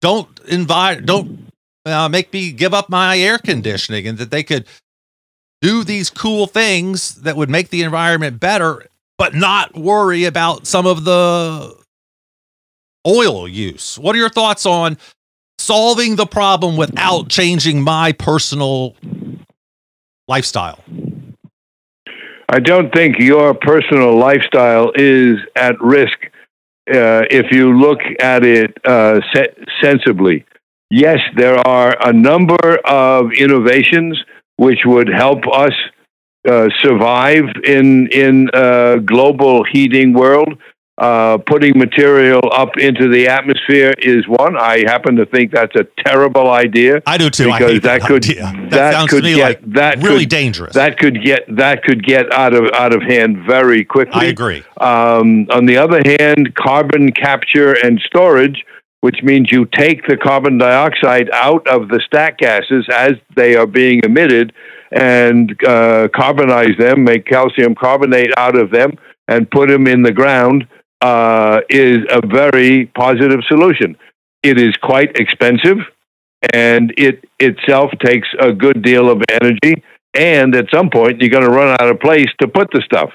[0.00, 1.46] don't invite, don't
[1.86, 4.66] uh, make me give up my air conditioning, and that they could
[5.62, 8.84] do these cool things that would make the environment better,
[9.16, 11.72] but not worry about some of the
[13.06, 13.96] oil use.
[13.96, 14.98] What are your thoughts on
[15.58, 18.96] solving the problem without changing my personal
[20.26, 20.80] lifestyle?
[22.54, 26.16] I don't think your personal lifestyle is at risk
[26.88, 30.46] uh, if you look at it uh, se- sensibly.
[30.88, 34.22] Yes, there are a number of innovations
[34.54, 35.72] which would help us
[36.48, 40.56] uh, survive in in a global heating world.
[40.96, 44.56] Uh, putting material up into the atmosphere is one.
[44.56, 47.02] I happen to think that's a terrible idea.
[47.04, 47.46] I do too.
[47.46, 50.74] Because that, that, could that, that could get like that really could, dangerous.
[50.74, 54.20] That could get that could get out of out of hand very quickly.
[54.20, 54.62] I agree.
[54.76, 58.64] Um, on the other hand, carbon capture and storage
[59.04, 63.66] which means you take the carbon dioxide out of the stack gases as they are
[63.66, 64.50] being emitted
[64.92, 68.92] and uh, carbonize them, make calcium carbonate out of them,
[69.28, 70.66] and put them in the ground
[71.04, 73.94] uh, is a very positive solution.
[74.42, 75.76] It is quite expensive,
[76.54, 79.84] and it itself takes a good deal of energy.
[80.14, 83.10] And at some point, you're going to run out of place to put the stuff.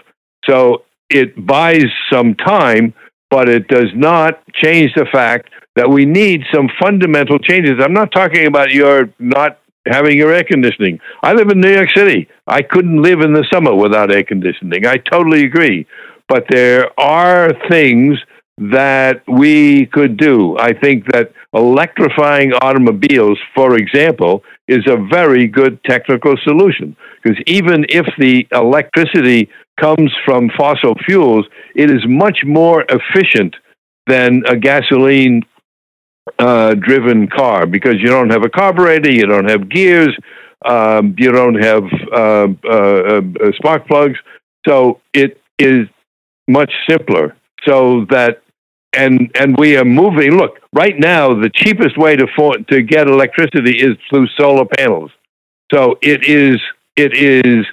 [0.48, 2.94] So it buys some time,
[3.32, 7.74] but it does not change the fact that we need some fundamental changes.
[7.82, 11.00] I'm not talking about your not having your air conditioning.
[11.24, 12.28] I live in New York City.
[12.46, 14.86] I couldn't live in the summer without air conditioning.
[14.86, 15.88] I totally agree.
[16.30, 18.20] But there are things
[18.60, 20.58] that we could do.
[20.60, 26.96] I think that electrifying automobiles, for example, is a very good technical solution.
[27.24, 29.50] Because even if the electricity
[29.80, 33.56] comes from fossil fuels, it is much more efficient
[34.08, 35.42] than a gasoline
[36.38, 40.16] uh, driven car because you don't have a carburetor, you don't have gears,
[40.66, 43.22] um, you don't have uh, uh, uh,
[43.54, 44.20] spark plugs.
[44.68, 45.88] So it is
[46.50, 47.36] much simpler.
[47.66, 48.42] So that
[48.94, 50.32] and and we are moving.
[50.32, 55.12] Look, right now the cheapest way to for, to get electricity is through solar panels.
[55.72, 56.60] So it is
[56.96, 57.66] it is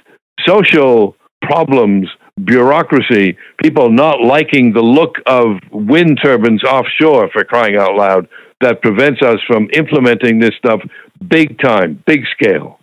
[0.45, 2.07] social problems
[2.43, 8.27] bureaucracy, people not liking the look of wind turbines offshore for crying out loud
[8.61, 10.79] that prevents us from implementing this stuff
[11.27, 12.79] big time, big scale.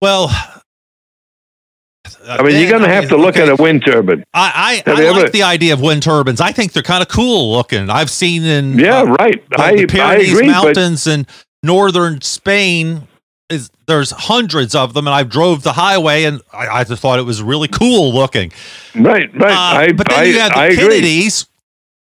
[0.00, 0.30] Well,
[2.28, 3.42] I mean, you're going to have to look okay.
[3.50, 4.22] at a wind turbine.
[4.34, 6.40] I, I, I like ever- the idea of wind turbines.
[6.40, 7.88] I think they're kind of cool looking.
[7.90, 9.48] I've seen in Yeah, uh, right.
[9.50, 11.26] the, I, the Pyrenees agree, but Mountains in
[11.62, 13.08] northern Spain.
[13.50, 17.18] Is there's hundreds of them, and I drove the highway, and I, I just thought
[17.18, 18.52] it was really cool looking.
[18.94, 19.50] right, right.
[19.50, 20.76] Uh, I, but then you have the.
[20.76, 21.46] Kennedys,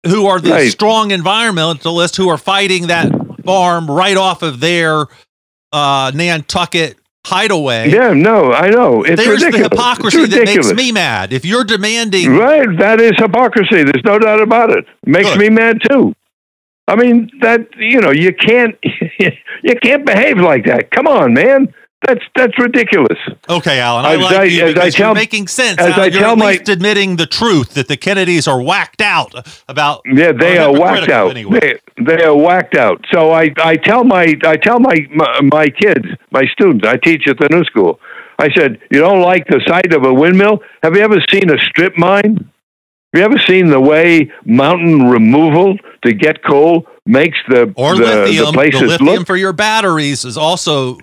[0.06, 0.70] who are the Right.
[0.70, 3.10] strong environmentalists who are fighting that
[3.46, 5.06] farm right off of their
[5.72, 7.90] uh, Nantucket hideaway.
[7.92, 9.04] Yeah, no, I know.
[9.04, 9.70] It's There's ridiculous.
[9.70, 11.34] the hypocrisy that makes me mad.
[11.34, 13.84] If you're demanding, Right, that is hypocrisy.
[13.84, 14.86] There's no doubt about it.
[15.06, 15.40] Makes Good.
[15.40, 16.14] me mad too.
[16.88, 18.76] I mean that you know you can't
[19.64, 20.92] you can't behave like that.
[20.92, 21.74] Come on, man.
[22.08, 23.18] That's that's ridiculous.
[23.48, 25.78] okay, Alan, I As like I- you as I tell, you're making sense.
[25.80, 26.00] as Alan.
[26.00, 29.34] I you're tell at my- least admitting the truth that the Kennedys are whacked out
[29.70, 30.02] about.
[30.06, 31.30] Yeah, they are whacked out.
[31.32, 31.60] Anyway.
[31.60, 33.06] They, they are whacked out.
[33.14, 36.88] So I, I tell my I tell my, my my kids, my students.
[36.88, 38.00] I teach at the new school.
[38.40, 40.64] I said, you don't like the sight of a windmill?
[40.82, 42.50] Have you ever seen a strip mine?
[43.14, 48.02] Have you ever seen the way mountain removal to get coal makes the or the,
[48.04, 48.46] lithium.
[48.46, 49.28] the The, places lithium look?
[49.28, 50.98] for your batteries is also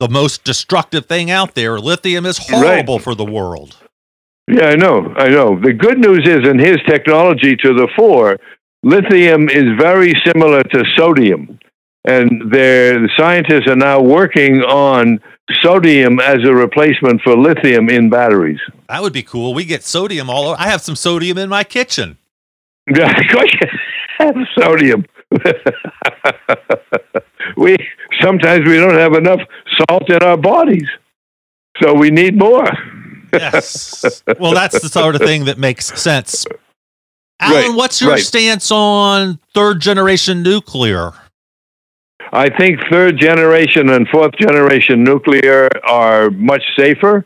[0.00, 1.78] the most destructive thing out there.
[1.78, 3.76] Lithium is horrible for the world.
[4.48, 5.14] Yeah, I know.
[5.16, 5.58] I know.
[5.58, 8.36] The good news is, in his technology to the fore,
[8.82, 11.58] lithium is very similar to sodium,
[12.04, 15.20] and the scientists are now working on
[15.62, 18.60] sodium as a replacement for lithium in batteries.
[18.88, 19.54] That would be cool.
[19.54, 20.56] We get sodium all over.
[20.60, 22.18] I have some sodium in my kitchen.
[22.94, 23.68] Yeah, of course you
[24.18, 25.06] have sodium.
[27.56, 27.76] we
[28.20, 29.40] sometimes we don't have enough
[29.76, 30.88] salt in our bodies,
[31.82, 32.66] so we need more.
[33.32, 34.22] Yes.
[34.38, 36.46] well, that's the sort of thing that makes sense.
[37.40, 38.22] Alan, Right, what's your right.
[38.22, 41.12] stance on third generation nuclear?
[42.32, 47.24] I think third generation and fourth generation nuclear are much safer.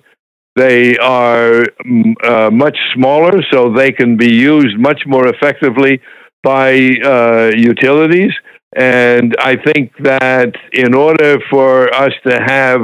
[0.57, 6.01] They are mm, uh, much smaller, so they can be used much more effectively
[6.43, 6.73] by
[7.05, 8.33] uh, utilities.
[8.77, 12.81] And I think that in order for us to have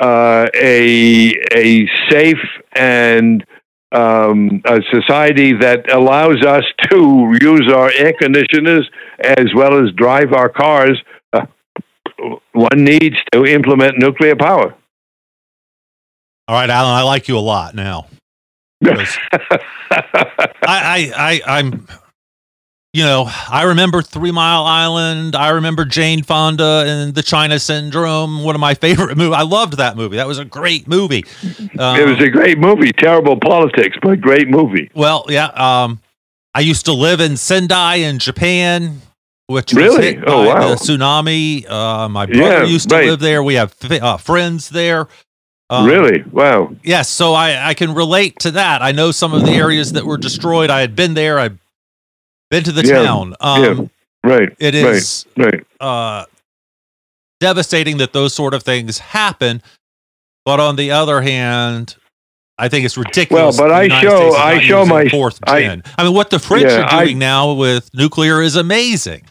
[0.00, 2.36] uh, a a safe
[2.76, 3.44] and
[3.92, 8.88] um, a society that allows us to use our air conditioners
[9.18, 11.00] as well as drive our cars,
[11.32, 11.46] uh,
[12.52, 14.74] one needs to implement nuclear power.
[16.46, 18.06] All right, Alan, I like you a lot now.
[18.84, 19.16] I,
[20.62, 21.86] I, I, I'm,
[22.98, 25.36] you know, I remember Three Mile Island.
[25.36, 28.42] I remember Jane Fonda and the China Syndrome.
[28.42, 29.36] One of my favorite movies.
[29.36, 30.16] I loved that movie.
[30.16, 31.24] That was a great movie.
[31.78, 34.90] Um, it was a great movie, terrible politics, but great movie.
[34.94, 35.46] well, yeah.
[35.46, 36.00] Um,
[36.54, 39.00] I used to live in Sendai in Japan,
[39.46, 40.14] which was Really?
[40.16, 40.68] hit Oh, by wow.
[40.70, 41.70] the tsunami.
[41.70, 43.06] Uh, my brother Yeah, used to right.
[43.06, 43.44] live there.
[43.44, 45.06] We have f- uh, friends there.
[45.70, 46.24] Um, really?
[46.32, 46.74] Wow.
[46.82, 48.82] Yes, so I, I can relate to that.
[48.82, 50.68] I know some of the areas that were destroyed.
[50.70, 51.38] I had been there.
[51.38, 51.58] I've
[52.50, 53.34] been to the Yeah, town.
[53.40, 53.90] Um,
[54.24, 54.48] Right.
[54.58, 55.64] It is Right.
[55.80, 56.24] uh,
[57.40, 59.62] devastating that those sort of things happen.
[60.44, 61.96] But on the other hand,
[62.58, 63.56] I think it's ridiculous.
[63.58, 65.82] Well, but I show- I show my- fourth I- gen.
[65.96, 69.22] I, mean, what the French Yeah, are I- doing now with nuclear is amazing.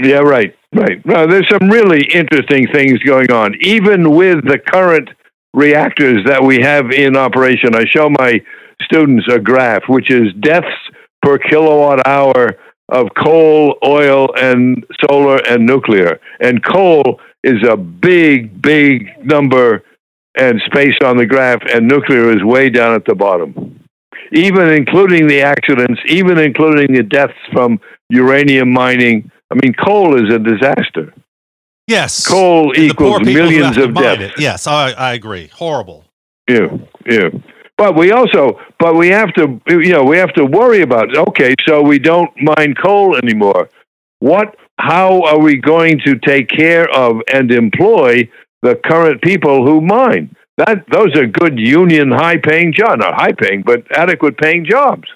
[0.00, 1.04] Yeah, right, right.
[1.04, 5.10] Well, there's some really interesting things going on, even with the current
[5.52, 7.74] reactors that we have in operation.
[7.74, 8.40] I show my
[8.82, 10.66] students a graph, which is deaths
[11.22, 12.56] per kilowatt hour
[12.88, 16.20] of coal, oil, and solar and nuclear.
[16.40, 19.84] And coal is a big, big number
[20.36, 23.80] and space on the graph, and nuclear is way down at the bottom.
[24.32, 29.30] Even including the accidents, even including the deaths from uranium mining.
[29.50, 31.12] I mean, coal is a disaster.
[31.88, 32.26] Yes.
[32.26, 34.34] Coal And equals millions of deaths.
[34.38, 35.48] Yes, I, I agree.
[35.48, 36.04] Horrible.
[36.48, 36.68] Yeah,
[37.06, 37.30] yeah.
[37.80, 41.16] But we also, but we have to, you know, we have to worry about.
[41.16, 43.70] Okay, so we don't mine coal anymore.
[44.18, 44.54] What?
[44.78, 48.28] How are we going to take care of and employ
[48.60, 50.36] the current people who mine?
[50.58, 55.08] That those are good union high-paying jobs, not high-paying, but adequate-paying jobs.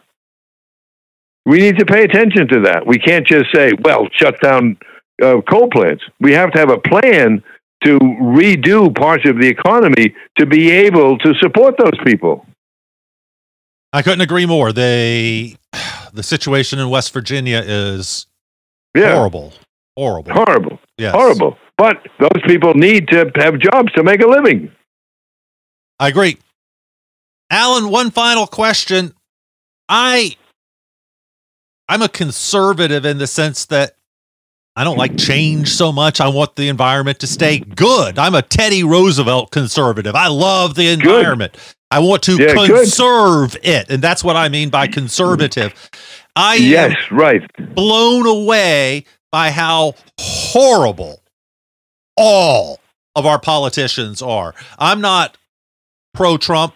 [1.45, 2.87] We need to pay attention to that.
[2.87, 4.79] We can't just say, "Well, shut down
[5.23, 7.43] uh, coal plants." We have to have a plan
[7.85, 12.47] to redo parts of the economy to be able to support those people.
[13.95, 14.72] I couldn't agree more.
[14.72, 15.57] They,
[16.12, 18.26] the situation in West Virginia is
[18.95, 19.53] Yeah, horrible.
[19.97, 20.32] Horrible.
[20.32, 21.14] horrible, Yes.
[21.14, 21.57] horrible.
[21.78, 24.72] But those people need to have jobs to make a living.
[26.01, 26.38] I agree.
[27.51, 29.14] Alan, one final question.
[29.88, 30.36] I
[31.88, 33.95] I'm a conservative in the sense that
[34.74, 36.20] I don't like change so much.
[36.20, 38.18] I want the environment to stay good.
[38.18, 40.16] I'm a Teddy Roosevelt conservative.
[40.16, 41.53] I love the environment.
[41.53, 41.62] Good.
[41.95, 43.64] I want to yeah, conserve good.
[43.64, 43.90] it.
[43.90, 45.72] And that's what I mean by conservative.
[46.34, 47.49] I yes, right.
[47.76, 51.22] blown away by how horrible
[52.16, 52.80] all
[53.14, 54.57] of our politicians are.
[54.76, 55.38] I'm not
[56.14, 56.74] pro Trump,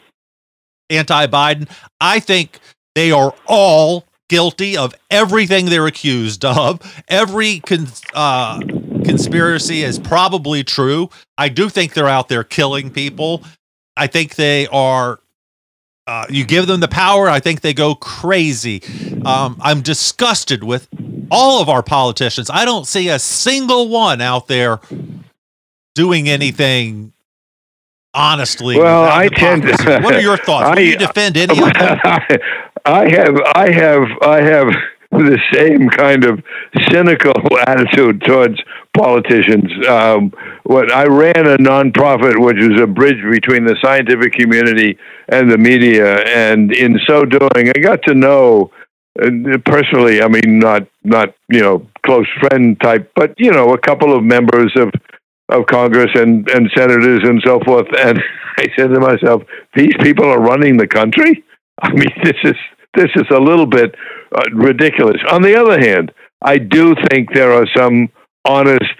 [0.88, 1.68] anti Biden.
[2.00, 2.60] I think
[2.94, 6.80] they are all guilty of everything they're accused of.
[7.08, 8.60] Every con- uh,
[9.04, 11.10] conspiracy is probably true.
[11.36, 13.42] I do think they're out there killing people.
[13.98, 15.20] I think they are.
[16.06, 18.82] Uh, you give them the power, I think they go crazy.
[19.26, 20.88] Um, I'm disgusted with
[21.30, 22.48] all of our politicians.
[22.48, 24.80] I don't see a single one out there
[25.94, 27.12] doing anything
[28.14, 28.76] honestly.
[28.78, 30.00] Well, I tend to.
[30.02, 30.68] What are your thoughts?
[30.70, 31.98] I, Do you defend any of them?
[32.84, 34.68] I have, I have, I have
[35.10, 36.42] the same kind of
[36.90, 37.34] cynical
[37.66, 38.60] attitude towards
[38.96, 39.70] politicians.
[39.86, 40.32] Um,
[40.64, 45.58] what I ran a nonprofit, which was a bridge between the scientific community and the
[45.58, 48.70] media, and in so doing, I got to know
[49.22, 49.30] uh,
[49.64, 50.22] personally.
[50.22, 54.24] I mean, not not you know close friend type, but you know a couple of
[54.24, 54.90] members of
[55.50, 57.86] of Congress and and senators and so forth.
[57.98, 58.18] And
[58.58, 59.42] I said to myself,
[59.76, 61.44] these people are running the country.
[61.82, 62.56] I mean, this is
[62.94, 63.94] this is a little bit
[64.34, 65.20] uh, ridiculous.
[65.30, 66.12] On the other hand,
[66.42, 68.08] I do think there are some
[68.44, 68.94] honest,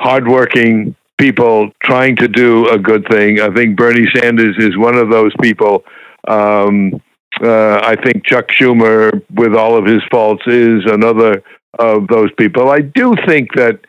[0.00, 3.40] hardworking people trying to do a good thing.
[3.40, 5.84] I think Bernie Sanders is one of those people.
[6.26, 7.00] Um,
[7.42, 11.42] uh, I think Chuck Schumer, with all of his faults, is another
[11.78, 12.70] of those people.
[12.70, 13.80] I do think that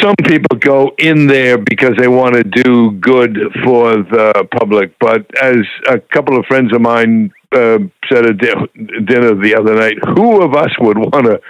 [0.00, 4.94] some people go in there because they want to do good for the public.
[4.98, 5.58] But as
[5.88, 7.78] a couple of friends of mine uh,
[8.08, 11.40] said at dinner the other night, who of us would want to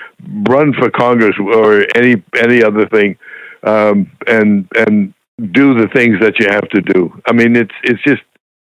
[0.48, 3.16] run for Congress or any any other thing,
[3.64, 5.14] um, and and
[5.52, 7.20] do the things that you have to do?
[7.26, 8.22] I mean, it's it's just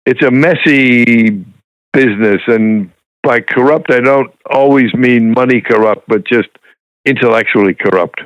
[0.05, 1.45] it's a messy
[1.93, 2.91] business, and
[3.23, 6.49] by corrupt, I don't always mean money corrupt, but just
[7.05, 8.21] intellectually corrupt.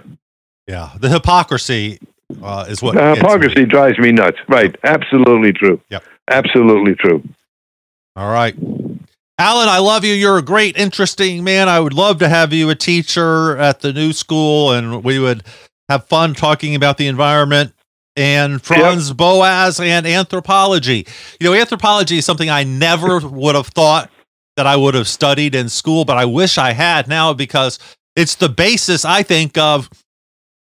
[0.66, 1.98] Yeah, the hypocrisy
[2.42, 3.66] uh, is what the hypocrisy me.
[3.66, 4.38] drives me nuts.
[4.48, 5.80] Right, absolutely true.
[5.88, 7.22] Yep, absolutely true.
[8.16, 8.54] All right.
[9.40, 10.12] Alan, I love you.
[10.12, 11.66] You're a great, interesting man.
[11.66, 15.44] I would love to have you a teacher at the new school, and we would
[15.88, 17.72] have fun talking about the environment
[18.16, 19.16] and Franz yep.
[19.16, 21.06] Boas and anthropology.
[21.40, 24.10] You know, anthropology is something I never would have thought
[24.58, 27.78] that I would have studied in school, but I wish I had now because
[28.16, 29.88] it's the basis, I think, of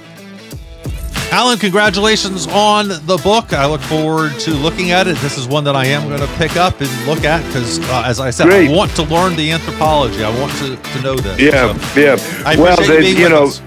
[1.30, 3.52] Alan, congratulations on the book.
[3.52, 5.16] I look forward to looking at it.
[5.18, 8.04] This is one that I am going to pick up and look at because, uh,
[8.06, 8.70] as I said, Great.
[8.70, 10.24] I want to learn the anthropology.
[10.24, 11.38] I want to, to know this.
[11.38, 12.42] Yeah, so yeah.
[12.46, 13.44] I well, then, you, you know.
[13.44, 13.60] Us.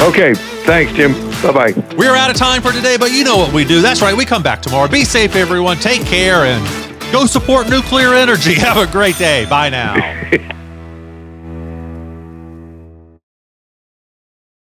[0.00, 1.12] Okay, thanks, Tim.
[1.42, 1.96] Bye bye.
[1.96, 3.80] We're out of time for today, but you know what we do.
[3.80, 4.16] That's right.
[4.16, 4.86] We come back tomorrow.
[4.86, 5.78] Be safe, everyone.
[5.78, 8.54] Take care and go support nuclear energy.
[8.60, 9.46] Have a great day.
[9.46, 10.54] Bye now.